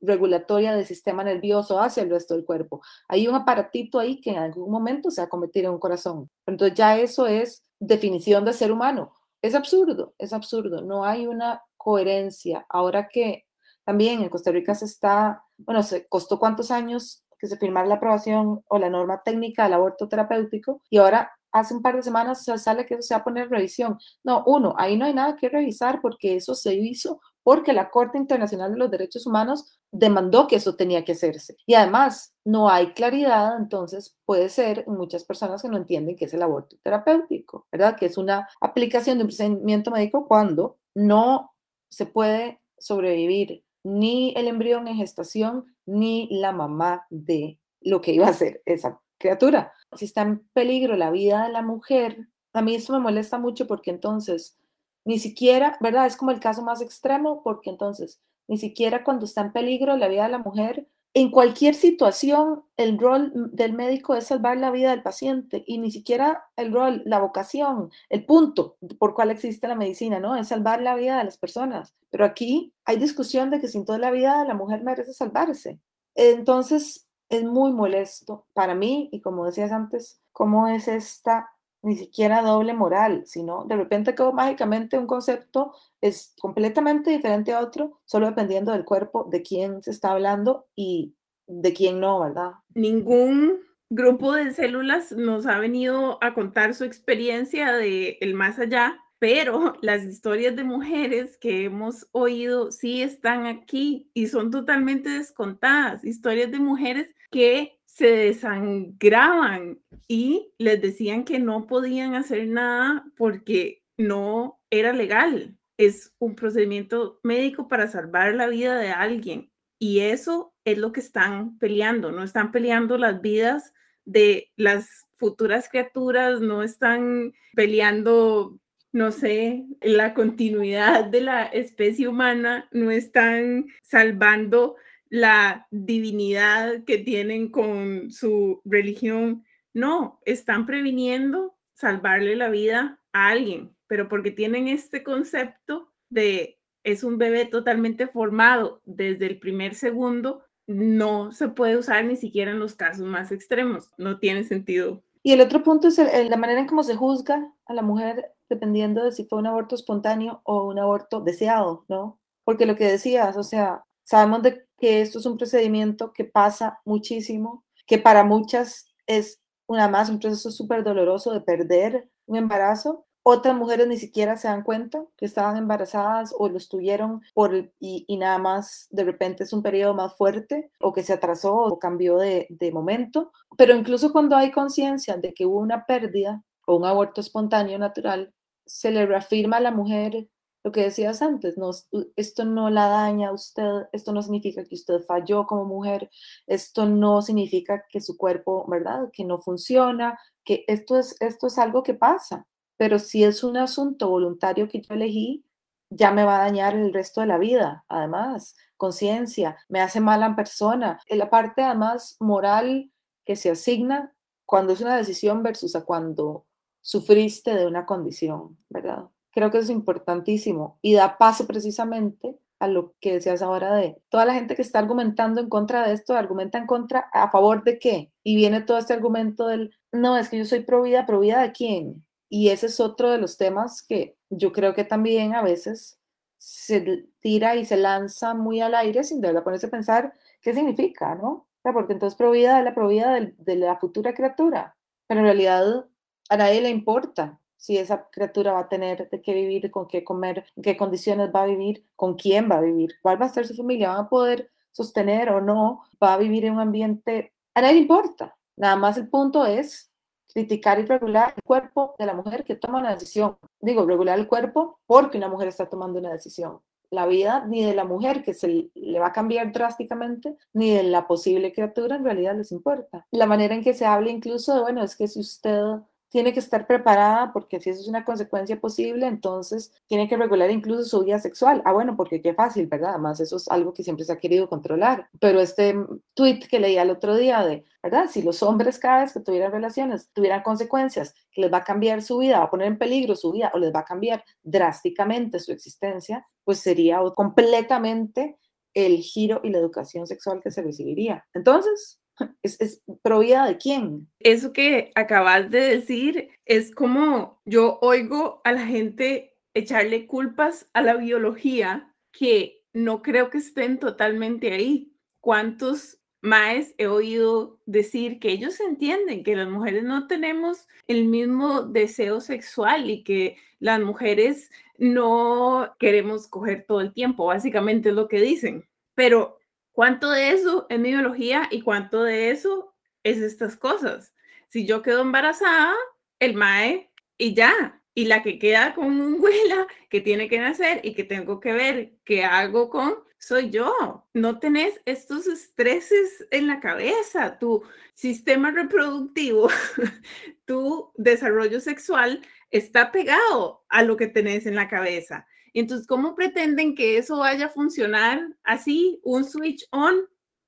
regulatoria 0.00 0.74
del 0.74 0.86
sistema 0.86 1.22
nervioso 1.24 1.78
hacia 1.78 2.02
el 2.02 2.08
resto 2.08 2.32
del 2.32 2.46
cuerpo. 2.46 2.80
Hay 3.06 3.28
un 3.28 3.34
aparatito 3.34 3.98
ahí 3.98 4.18
que 4.18 4.30
en 4.30 4.38
algún 4.38 4.70
momento 4.70 5.10
se 5.10 5.20
va 5.20 5.26
a 5.26 5.28
convertir 5.28 5.66
en 5.66 5.72
un 5.72 5.78
corazón. 5.78 6.30
Entonces 6.46 6.74
ya 6.74 6.98
eso 6.98 7.26
es 7.26 7.62
definición 7.78 8.46
de 8.46 8.54
ser 8.54 8.72
humano. 8.72 9.12
Es 9.42 9.54
absurdo, 9.54 10.14
es 10.16 10.32
absurdo. 10.32 10.80
No 10.80 11.04
hay 11.04 11.26
una 11.26 11.60
coherencia. 11.76 12.64
Ahora 12.70 13.08
que 13.08 13.44
también 13.84 14.22
en 14.22 14.30
Costa 14.30 14.52
Rica 14.52 14.74
se 14.74 14.86
está, 14.86 15.44
bueno, 15.58 15.82
se 15.82 16.08
costó 16.08 16.38
cuántos 16.38 16.70
años 16.70 17.24
que 17.38 17.46
se 17.46 17.56
firmara 17.56 17.86
la 17.86 17.96
aprobación 17.96 18.62
o 18.66 18.78
la 18.78 18.90
norma 18.90 19.22
técnica 19.24 19.64
del 19.64 19.74
aborto 19.74 20.08
terapéutico 20.08 20.82
y 20.90 20.98
ahora 20.98 21.32
hace 21.52 21.74
un 21.74 21.82
par 21.82 21.96
de 21.96 22.02
semanas 22.02 22.44
se 22.44 22.56
sale 22.58 22.86
que 22.86 23.00
se 23.02 23.14
va 23.14 23.20
a 23.20 23.24
poner 23.24 23.48
revisión. 23.48 23.98
No, 24.22 24.44
uno, 24.46 24.74
ahí 24.76 24.96
no 24.96 25.06
hay 25.06 25.14
nada 25.14 25.36
que 25.36 25.48
revisar 25.48 26.00
porque 26.00 26.36
eso 26.36 26.54
se 26.54 26.74
hizo 26.74 27.20
porque 27.42 27.72
la 27.72 27.88
Corte 27.88 28.18
Internacional 28.18 28.72
de 28.72 28.78
los 28.78 28.90
Derechos 28.90 29.26
Humanos 29.26 29.80
demandó 29.90 30.46
que 30.46 30.56
eso 30.56 30.76
tenía 30.76 31.02
que 31.02 31.12
hacerse. 31.12 31.56
Y 31.64 31.72
además, 31.74 32.34
no 32.44 32.68
hay 32.68 32.92
claridad, 32.92 33.56
entonces 33.58 34.18
puede 34.26 34.50
ser 34.50 34.84
muchas 34.86 35.24
personas 35.24 35.62
que 35.62 35.68
no 35.68 35.78
entienden 35.78 36.14
qué 36.14 36.26
es 36.26 36.34
el 36.34 36.42
aborto 36.42 36.76
terapéutico, 36.82 37.66
¿verdad? 37.72 37.96
Que 37.96 38.04
es 38.04 38.18
una 38.18 38.46
aplicación 38.60 39.16
de 39.16 39.24
un 39.24 39.28
procedimiento 39.28 39.90
médico 39.90 40.28
cuando 40.28 40.76
no 40.94 41.52
se 41.88 42.04
puede 42.04 42.60
sobrevivir 42.78 43.64
ni 43.88 44.34
el 44.36 44.48
embrión 44.48 44.86
en 44.86 44.96
gestación 44.96 45.74
ni 45.86 46.28
la 46.30 46.52
mamá 46.52 47.06
de 47.08 47.58
lo 47.80 48.02
que 48.02 48.12
iba 48.12 48.28
a 48.28 48.34
ser 48.34 48.60
esa 48.66 49.00
criatura. 49.16 49.72
Si 49.96 50.04
está 50.04 50.20
en 50.22 50.46
peligro 50.52 50.94
la 50.94 51.10
vida 51.10 51.44
de 51.44 51.52
la 51.52 51.62
mujer, 51.62 52.28
a 52.52 52.60
mí 52.60 52.74
esto 52.74 52.92
me 52.92 52.98
molesta 52.98 53.38
mucho 53.38 53.66
porque 53.66 53.90
entonces 53.90 54.58
ni 55.06 55.18
siquiera, 55.18 55.78
¿verdad? 55.80 56.04
Es 56.04 56.18
como 56.18 56.32
el 56.32 56.40
caso 56.40 56.60
más 56.60 56.82
extremo 56.82 57.42
porque 57.42 57.70
entonces, 57.70 58.20
ni 58.46 58.58
siquiera 58.58 59.04
cuando 59.04 59.24
está 59.24 59.40
en 59.40 59.52
peligro 59.52 59.96
la 59.96 60.08
vida 60.08 60.24
de 60.24 60.32
la 60.32 60.38
mujer, 60.38 60.86
en 61.14 61.30
cualquier 61.30 61.74
situación, 61.74 62.64
el 62.76 62.98
rol 62.98 63.32
del 63.52 63.72
médico 63.72 64.14
es 64.14 64.26
salvar 64.26 64.58
la 64.58 64.70
vida 64.70 64.90
del 64.90 65.02
paciente 65.02 65.64
y 65.66 65.78
ni 65.78 65.90
siquiera 65.90 66.44
el 66.56 66.72
rol, 66.72 67.02
la 67.06 67.18
vocación, 67.18 67.90
el 68.08 68.24
punto 68.24 68.76
por 68.98 69.14
cual 69.14 69.30
existe 69.30 69.68
la 69.68 69.74
medicina, 69.74 70.20
¿no? 70.20 70.36
Es 70.36 70.48
salvar 70.48 70.80
la 70.82 70.94
vida 70.94 71.18
de 71.18 71.24
las 71.24 71.38
personas. 71.38 71.94
Pero 72.10 72.24
aquí 72.24 72.72
hay 72.84 72.98
discusión 72.98 73.50
de 73.50 73.60
que 73.60 73.68
sin 73.68 73.84
toda 73.84 73.98
la 73.98 74.10
vida 74.10 74.44
la 74.44 74.54
mujer 74.54 74.84
merece 74.84 75.12
salvarse. 75.12 75.80
Entonces, 76.14 77.06
es 77.28 77.44
muy 77.44 77.72
molesto 77.72 78.46
para 78.52 78.74
mí 78.74 79.08
y 79.12 79.20
como 79.20 79.44
decías 79.44 79.72
antes, 79.72 80.20
cómo 80.32 80.68
es 80.68 80.88
esta 80.88 81.50
ni 81.82 81.96
siquiera 81.96 82.42
doble 82.42 82.74
moral, 82.74 83.22
sino 83.26 83.64
de 83.64 83.76
repente 83.76 84.14
que 84.14 84.24
mágicamente 84.32 84.98
un 84.98 85.06
concepto 85.06 85.74
es 86.00 86.34
completamente 86.40 87.10
diferente 87.10 87.52
a 87.52 87.60
otro, 87.60 88.00
solo 88.04 88.26
dependiendo 88.26 88.72
del 88.72 88.84
cuerpo, 88.84 89.28
de 89.30 89.42
quién 89.42 89.82
se 89.82 89.90
está 89.90 90.12
hablando 90.12 90.66
y 90.74 91.14
de 91.46 91.72
quién 91.72 92.00
no, 92.00 92.20
¿verdad? 92.20 92.52
Ningún 92.74 93.60
grupo 93.90 94.34
de 94.34 94.52
células 94.52 95.12
nos 95.12 95.46
ha 95.46 95.58
venido 95.58 96.18
a 96.22 96.34
contar 96.34 96.74
su 96.74 96.84
experiencia 96.84 97.72
de 97.72 98.18
el 98.20 98.34
más 98.34 98.58
allá, 98.58 98.98
pero 99.18 99.74
las 99.82 100.04
historias 100.04 100.56
de 100.56 100.64
mujeres 100.64 101.38
que 101.38 101.64
hemos 101.64 102.08
oído 102.12 102.70
sí 102.70 103.02
están 103.02 103.46
aquí 103.46 104.10
y 104.14 104.26
son 104.26 104.50
totalmente 104.50 105.10
descontadas, 105.10 106.04
historias 106.04 106.50
de 106.50 106.58
mujeres 106.58 107.14
que 107.30 107.77
se 107.98 108.06
desangraban 108.06 109.80
y 110.06 110.52
les 110.56 110.80
decían 110.80 111.24
que 111.24 111.40
no 111.40 111.66
podían 111.66 112.14
hacer 112.14 112.46
nada 112.46 113.04
porque 113.16 113.82
no 113.96 114.60
era 114.70 114.92
legal. 114.92 115.58
Es 115.78 116.14
un 116.20 116.36
procedimiento 116.36 117.18
médico 117.24 117.66
para 117.66 117.88
salvar 117.88 118.36
la 118.36 118.46
vida 118.46 118.78
de 118.78 118.90
alguien. 118.90 119.50
Y 119.80 120.00
eso 120.00 120.54
es 120.64 120.78
lo 120.78 120.92
que 120.92 121.00
están 121.00 121.58
peleando. 121.58 122.12
No 122.12 122.22
están 122.22 122.52
peleando 122.52 122.98
las 122.98 123.20
vidas 123.20 123.74
de 124.04 124.52
las 124.54 125.08
futuras 125.16 125.68
criaturas, 125.68 126.40
no 126.40 126.62
están 126.62 127.32
peleando, 127.54 128.60
no 128.92 129.10
sé, 129.10 129.66
la 129.82 130.14
continuidad 130.14 131.06
de 131.06 131.22
la 131.22 131.46
especie 131.46 132.06
humana, 132.06 132.68
no 132.70 132.92
están 132.92 133.66
salvando 133.82 134.76
la 135.10 135.66
divinidad 135.70 136.84
que 136.84 136.98
tienen 136.98 137.50
con 137.50 138.10
su 138.10 138.60
religión. 138.64 139.44
No, 139.74 140.20
están 140.24 140.66
previniendo 140.66 141.56
salvarle 141.74 142.36
la 142.36 142.48
vida 142.48 143.00
a 143.12 143.28
alguien, 143.28 143.74
pero 143.86 144.08
porque 144.08 144.30
tienen 144.30 144.68
este 144.68 145.02
concepto 145.02 145.92
de 146.10 146.58
es 146.84 147.04
un 147.04 147.18
bebé 147.18 147.44
totalmente 147.44 148.06
formado 148.06 148.80
desde 148.84 149.26
el 149.26 149.38
primer 149.38 149.74
segundo, 149.74 150.44
no 150.66 151.32
se 151.32 151.48
puede 151.48 151.76
usar 151.76 152.04
ni 152.04 152.16
siquiera 152.16 152.50
en 152.50 152.58
los 152.58 152.74
casos 152.74 153.06
más 153.06 153.32
extremos. 153.32 153.90
No 153.98 154.18
tiene 154.18 154.44
sentido. 154.44 155.02
Y 155.22 155.32
el 155.32 155.40
otro 155.40 155.62
punto 155.62 155.88
es 155.88 155.98
la 155.98 156.36
manera 156.36 156.60
en 156.60 156.66
cómo 156.66 156.82
se 156.82 156.94
juzga 156.94 157.52
a 157.66 157.74
la 157.74 157.82
mujer 157.82 158.32
dependiendo 158.48 159.04
de 159.04 159.12
si 159.12 159.24
fue 159.24 159.38
un 159.38 159.46
aborto 159.46 159.74
espontáneo 159.74 160.40
o 160.44 160.64
un 160.64 160.78
aborto 160.78 161.20
deseado, 161.20 161.84
¿no? 161.88 162.20
Porque 162.44 162.66
lo 162.66 162.76
que 162.76 162.86
decías, 162.86 163.36
o 163.36 163.42
sea, 163.42 163.84
sabemos 164.04 164.42
de 164.42 164.66
que 164.78 165.00
esto 165.00 165.18
es 165.18 165.26
un 165.26 165.36
procedimiento 165.36 166.12
que 166.12 166.24
pasa 166.24 166.80
muchísimo, 166.84 167.64
que 167.86 167.98
para 167.98 168.24
muchas 168.24 168.86
es 169.06 169.40
una 169.66 169.88
más 169.88 170.08
un 170.08 170.18
proceso 170.18 170.50
súper 170.50 170.84
doloroso 170.84 171.32
de 171.32 171.40
perder 171.40 172.08
un 172.26 172.36
embarazo. 172.36 173.06
Otras 173.22 173.54
mujeres 173.54 173.86
ni 173.86 173.98
siquiera 173.98 174.36
se 174.36 174.48
dan 174.48 174.62
cuenta 174.62 175.04
que 175.16 175.26
estaban 175.26 175.58
embarazadas 175.58 176.34
o 176.38 176.48
lo 176.48 176.56
estuvieron 176.56 177.20
por 177.34 177.70
y, 177.78 178.16
nada 178.16 178.38
más 178.38 178.86
de 178.90 179.04
repente 179.04 179.44
es 179.44 179.52
un 179.52 179.62
periodo 179.62 179.92
más 179.92 180.16
fuerte 180.16 180.70
o 180.80 180.94
que 180.94 181.02
se 181.02 181.12
atrasó 181.12 181.54
o 181.54 181.78
cambió 181.78 182.16
de 182.16 182.70
momento. 182.72 183.32
Pero 183.58 183.74
incluso 183.74 184.12
cuando 184.12 184.36
hay 184.36 184.50
conciencia 184.50 185.18
de 185.18 185.34
que 185.34 185.44
hubo 185.44 185.58
una 185.58 185.84
pérdida 185.84 186.42
o 186.66 186.76
un 186.76 186.86
aborto 186.86 187.20
espontáneo 187.20 187.78
natural, 187.78 188.32
se 188.64 188.90
le 188.90 189.04
reafirma 189.06 189.56
a 189.58 189.60
la 189.60 189.70
mujer 189.72 190.28
lo 190.64 190.72
que 190.72 190.82
decías 190.82 191.22
antes, 191.22 191.56
no, 191.56 191.70
esto 192.16 192.44
no 192.44 192.70
la 192.70 192.88
daña 192.88 193.28
a 193.28 193.32
usted, 193.32 193.86
esto 193.92 194.12
no 194.12 194.22
significa 194.22 194.64
que 194.64 194.74
usted 194.74 195.04
falló 195.04 195.46
como 195.46 195.64
mujer, 195.64 196.10
esto 196.46 196.86
no 196.86 197.22
significa 197.22 197.84
que 197.88 198.00
su 198.00 198.16
cuerpo, 198.16 198.66
¿verdad? 198.68 199.10
Que 199.12 199.24
no 199.24 199.38
funciona, 199.38 200.18
que 200.44 200.64
esto 200.66 200.98
es, 200.98 201.16
esto 201.20 201.46
es 201.46 201.58
algo 201.58 201.82
que 201.82 201.94
pasa, 201.94 202.46
pero 202.76 202.98
si 202.98 203.24
es 203.24 203.44
un 203.44 203.56
asunto 203.56 204.08
voluntario 204.08 204.68
que 204.68 204.80
yo 204.80 204.94
elegí, 204.94 205.44
ya 205.90 206.10
me 206.12 206.24
va 206.24 206.36
a 206.36 206.44
dañar 206.44 206.74
el 206.74 206.92
resto 206.92 207.20
de 207.20 207.26
la 207.28 207.38
vida, 207.38 207.84
además, 207.88 208.56
conciencia, 208.76 209.58
me 209.68 209.80
hace 209.80 210.00
mala 210.00 210.36
persona. 210.36 211.00
La 211.08 211.30
parte 211.30 211.62
además 211.62 212.16
moral 212.20 212.92
que 213.24 213.36
se 213.36 213.50
asigna 213.50 214.14
cuando 214.46 214.72
es 214.72 214.80
una 214.80 214.96
decisión 214.96 215.42
versus 215.42 215.76
a 215.76 215.84
cuando 215.84 216.46
sufriste 216.80 217.54
de 217.54 217.66
una 217.66 217.86
condición, 217.86 218.58
¿verdad? 218.68 219.08
Creo 219.32 219.50
que 219.50 219.58
es 219.58 219.70
importantísimo 219.70 220.78
y 220.82 220.94
da 220.94 221.18
paso 221.18 221.46
precisamente 221.46 222.38
a 222.58 222.66
lo 222.68 222.94
que 223.00 223.14
decías 223.14 223.42
ahora 223.42 223.74
de 223.74 224.00
toda 224.08 224.24
la 224.24 224.34
gente 224.34 224.56
que 224.56 224.62
está 224.62 224.80
argumentando 224.80 225.40
en 225.40 225.48
contra 225.48 225.86
de 225.86 225.94
esto, 225.94 226.16
argumenta 226.16 226.58
en 226.58 226.66
contra, 226.66 227.08
¿a 227.12 227.30
favor 227.30 227.62
de 227.64 227.78
qué? 227.78 228.12
Y 228.24 228.36
viene 228.36 228.60
todo 228.62 228.78
este 228.78 228.94
argumento 228.94 229.46
del, 229.46 229.74
no, 229.92 230.16
es 230.18 230.28
que 230.28 230.38
yo 230.38 230.44
soy 230.44 230.60
pro 230.60 230.82
vida, 230.82 231.06
pro 231.06 231.20
vida 231.20 231.40
de 231.40 231.52
quién? 231.52 232.04
Y 232.28 232.50
ese 232.50 232.66
es 232.66 232.80
otro 232.80 233.10
de 233.10 233.18
los 233.18 233.36
temas 233.36 233.82
que 233.82 234.16
yo 234.30 234.52
creo 234.52 234.74
que 234.74 234.84
también 234.84 235.34
a 235.34 235.42
veces 235.42 235.98
se 236.38 237.06
tira 237.20 237.56
y 237.56 237.64
se 237.64 237.76
lanza 237.76 238.34
muy 238.34 238.60
al 238.60 238.74
aire 238.74 239.04
sin 239.04 239.20
de 239.20 239.28
verdad 239.28 239.44
ponerse 239.44 239.66
a 239.66 239.70
pensar 239.70 240.12
qué 240.40 240.52
significa, 240.54 241.14
¿no? 241.14 241.48
porque 241.72 241.92
entonces 241.92 242.16
pro 242.16 242.30
vida 242.30 242.58
es 242.58 242.64
la 242.64 242.74
pro 242.74 242.88
vida 242.88 243.12
de, 243.12 243.34
de 243.36 243.56
la 243.56 243.76
futura 243.76 244.14
criatura, 244.14 244.76
pero 245.06 245.20
en 245.20 245.26
realidad 245.26 245.86
a 246.30 246.36
nadie 246.36 246.62
le 246.62 246.70
importa 246.70 247.38
si 247.58 247.76
esa 247.76 248.08
criatura 248.10 248.52
va 248.52 248.60
a 248.60 248.68
tener 248.68 249.10
de 249.10 249.20
qué 249.20 249.34
vivir, 249.34 249.70
con 249.70 249.86
qué 249.86 250.04
comer, 250.04 250.46
qué 250.62 250.76
condiciones 250.76 251.30
va 251.34 251.42
a 251.42 251.46
vivir, 251.46 251.84
con 251.96 252.14
quién 252.14 252.50
va 252.50 252.58
a 252.58 252.60
vivir, 252.62 252.94
cuál 253.02 253.20
va 253.20 253.26
a 253.26 253.28
ser 253.28 253.46
su 253.46 253.54
familia, 253.54 253.90
van 253.90 254.06
a 254.06 254.08
poder 254.08 254.50
sostener 254.72 255.30
o 255.30 255.40
no, 255.40 255.82
va 256.02 256.14
a 256.14 256.18
vivir 256.18 256.44
en 256.44 256.54
un 256.54 256.60
ambiente, 256.60 257.34
a 257.54 257.60
nadie 257.60 257.74
le 257.74 257.80
importa. 257.80 258.36
Nada 258.56 258.76
más 258.76 258.96
el 258.96 259.08
punto 259.08 259.44
es 259.44 259.90
criticar 260.32 260.78
y 260.78 260.84
regular 260.84 261.34
el 261.36 261.42
cuerpo 261.42 261.94
de 261.98 262.06
la 262.06 262.14
mujer 262.14 262.44
que 262.44 262.54
toma 262.54 262.78
una 262.78 262.94
decisión. 262.94 263.36
Digo, 263.60 263.84
regular 263.86 264.18
el 264.18 264.28
cuerpo 264.28 264.78
porque 264.86 265.18
una 265.18 265.28
mujer 265.28 265.48
está 265.48 265.68
tomando 265.68 265.98
una 265.98 266.12
decisión. 266.12 266.60
La 266.90 267.06
vida 267.06 267.44
ni 267.46 267.64
de 267.64 267.74
la 267.74 267.84
mujer 267.84 268.22
que 268.22 268.34
se 268.34 268.70
le 268.74 268.98
va 268.98 269.08
a 269.08 269.12
cambiar 269.12 269.52
drásticamente, 269.52 270.36
ni 270.54 270.70
de 270.70 270.84
la 270.84 271.06
posible 271.06 271.52
criatura 271.52 271.96
en 271.96 272.04
realidad 272.04 272.36
les 272.36 272.52
importa. 272.52 273.06
La 273.10 273.26
manera 273.26 273.54
en 273.54 273.62
que 273.62 273.74
se 273.74 273.84
habla 273.84 274.10
incluso 274.10 274.54
de, 274.54 274.60
bueno, 274.60 274.82
es 274.82 274.96
que 274.96 275.08
si 275.08 275.20
usted 275.20 275.62
tiene 276.10 276.32
que 276.32 276.40
estar 276.40 276.66
preparada 276.66 277.32
porque 277.32 277.60
si 277.60 277.70
eso 277.70 277.80
es 277.80 277.88
una 277.88 278.04
consecuencia 278.04 278.60
posible, 278.60 279.06
entonces 279.06 279.72
tiene 279.86 280.08
que 280.08 280.16
regular 280.16 280.50
incluso 280.50 280.84
su 280.84 281.04
vida 281.04 281.18
sexual. 281.18 281.62
Ah, 281.64 281.72
bueno, 281.72 281.96
porque 281.96 282.22
qué 282.22 282.34
fácil, 282.34 282.66
¿verdad? 282.66 282.90
Además, 282.90 283.20
eso 283.20 283.36
es 283.36 283.48
algo 283.48 283.74
que 283.74 283.82
siempre 283.82 284.04
se 284.04 284.12
ha 284.12 284.16
querido 284.16 284.48
controlar. 284.48 285.08
Pero 285.20 285.40
este 285.40 285.74
tweet 286.14 286.40
que 286.48 286.60
leí 286.60 286.78
el 286.78 286.90
otro 286.90 287.16
día 287.16 287.44
de, 287.44 287.64
¿verdad? 287.82 288.06
Si 288.10 288.22
los 288.22 288.42
hombres 288.42 288.78
cada 288.78 289.02
vez 289.02 289.12
que 289.12 289.20
tuvieran 289.20 289.52
relaciones 289.52 290.08
tuvieran 290.12 290.42
consecuencias 290.42 291.14
que 291.30 291.42
les 291.42 291.52
va 291.52 291.58
a 291.58 291.64
cambiar 291.64 292.02
su 292.02 292.18
vida, 292.18 292.38
va 292.38 292.44
a 292.44 292.50
poner 292.50 292.68
en 292.68 292.78
peligro 292.78 293.14
su 293.14 293.32
vida 293.32 293.50
o 293.54 293.58
les 293.58 293.74
va 293.74 293.80
a 293.80 293.84
cambiar 293.84 294.24
drásticamente 294.42 295.40
su 295.40 295.52
existencia, 295.52 296.26
pues 296.44 296.60
sería 296.60 297.00
completamente 297.14 298.38
el 298.74 298.98
giro 298.98 299.40
y 299.42 299.50
la 299.50 299.58
educación 299.58 300.06
sexual 300.06 300.40
que 300.40 300.50
se 300.50 300.62
recibiría. 300.62 301.26
Entonces, 301.34 302.00
¿Es, 302.42 302.60
es 302.60 302.82
de 302.86 303.58
quién? 303.60 304.08
Eso 304.18 304.52
que 304.52 304.90
acabas 304.94 305.50
de 305.50 305.60
decir 305.60 306.30
es 306.44 306.74
como 306.74 307.40
yo 307.44 307.78
oigo 307.82 308.40
a 308.44 308.52
la 308.52 308.66
gente 308.66 309.36
echarle 309.54 310.06
culpas 310.06 310.68
a 310.72 310.82
la 310.82 310.94
biología 310.94 311.94
que 312.12 312.64
no 312.72 313.02
creo 313.02 313.30
que 313.30 313.38
estén 313.38 313.78
totalmente 313.78 314.52
ahí. 314.52 314.92
¿Cuántos 315.20 315.98
más 316.20 316.74
he 316.78 316.86
oído 316.86 317.60
decir 317.66 318.18
que 318.18 318.30
ellos 318.30 318.58
entienden 318.60 319.22
que 319.22 319.36
las 319.36 319.48
mujeres 319.48 319.84
no 319.84 320.06
tenemos 320.06 320.66
el 320.86 321.06
mismo 321.06 321.62
deseo 321.62 322.20
sexual 322.20 322.90
y 322.90 323.04
que 323.04 323.36
las 323.60 323.80
mujeres 323.80 324.50
no 324.78 325.74
queremos 325.78 326.28
coger 326.28 326.64
todo 326.66 326.80
el 326.80 326.92
tiempo, 326.92 327.26
básicamente 327.26 327.90
es 327.90 327.94
lo 327.94 328.08
que 328.08 328.20
dicen. 328.20 328.64
Pero 328.94 329.37
¿Cuánto 329.78 330.10
de 330.10 330.32
eso 330.32 330.66
es 330.70 330.80
mi 330.80 330.88
biología 330.88 331.46
y 331.52 331.60
cuánto 331.60 332.02
de 332.02 332.32
eso 332.32 332.74
es 333.04 333.18
estas 333.18 333.56
cosas? 333.56 334.12
Si 334.48 334.66
yo 334.66 334.82
quedo 334.82 335.02
embarazada, 335.02 335.72
el 336.18 336.34
MAE 336.34 336.90
y 337.16 337.32
ya. 337.34 337.80
Y 337.94 338.06
la 338.06 338.24
que 338.24 338.40
queda 338.40 338.74
con 338.74 339.00
un 339.00 339.20
huela 339.20 339.68
que 339.88 340.00
tiene 340.00 340.28
que 340.28 340.40
nacer 340.40 340.80
y 340.82 340.94
que 340.94 341.04
tengo 341.04 341.38
que 341.38 341.52
ver 341.52 341.92
qué 342.04 342.24
hago 342.24 342.70
con, 342.70 342.96
soy 343.18 343.50
yo. 343.50 344.04
No 344.14 344.40
tenés 344.40 344.80
estos 344.84 345.28
estreses 345.28 346.26
en 346.32 346.48
la 346.48 346.58
cabeza. 346.58 347.38
Tu 347.38 347.62
sistema 347.94 348.50
reproductivo, 348.50 349.48
tu 350.44 350.90
desarrollo 350.96 351.60
sexual 351.60 352.20
está 352.50 352.90
pegado 352.90 353.64
a 353.68 353.84
lo 353.84 353.96
que 353.96 354.08
tenés 354.08 354.44
en 354.46 354.56
la 354.56 354.66
cabeza. 354.66 355.28
Entonces, 355.54 355.86
¿cómo 355.86 356.14
pretenden 356.14 356.74
que 356.74 356.98
eso 356.98 357.18
vaya 357.18 357.46
a 357.46 357.50
funcionar 357.50 358.20
así, 358.44 359.00
un 359.02 359.24
switch 359.24 359.66
on 359.70 359.96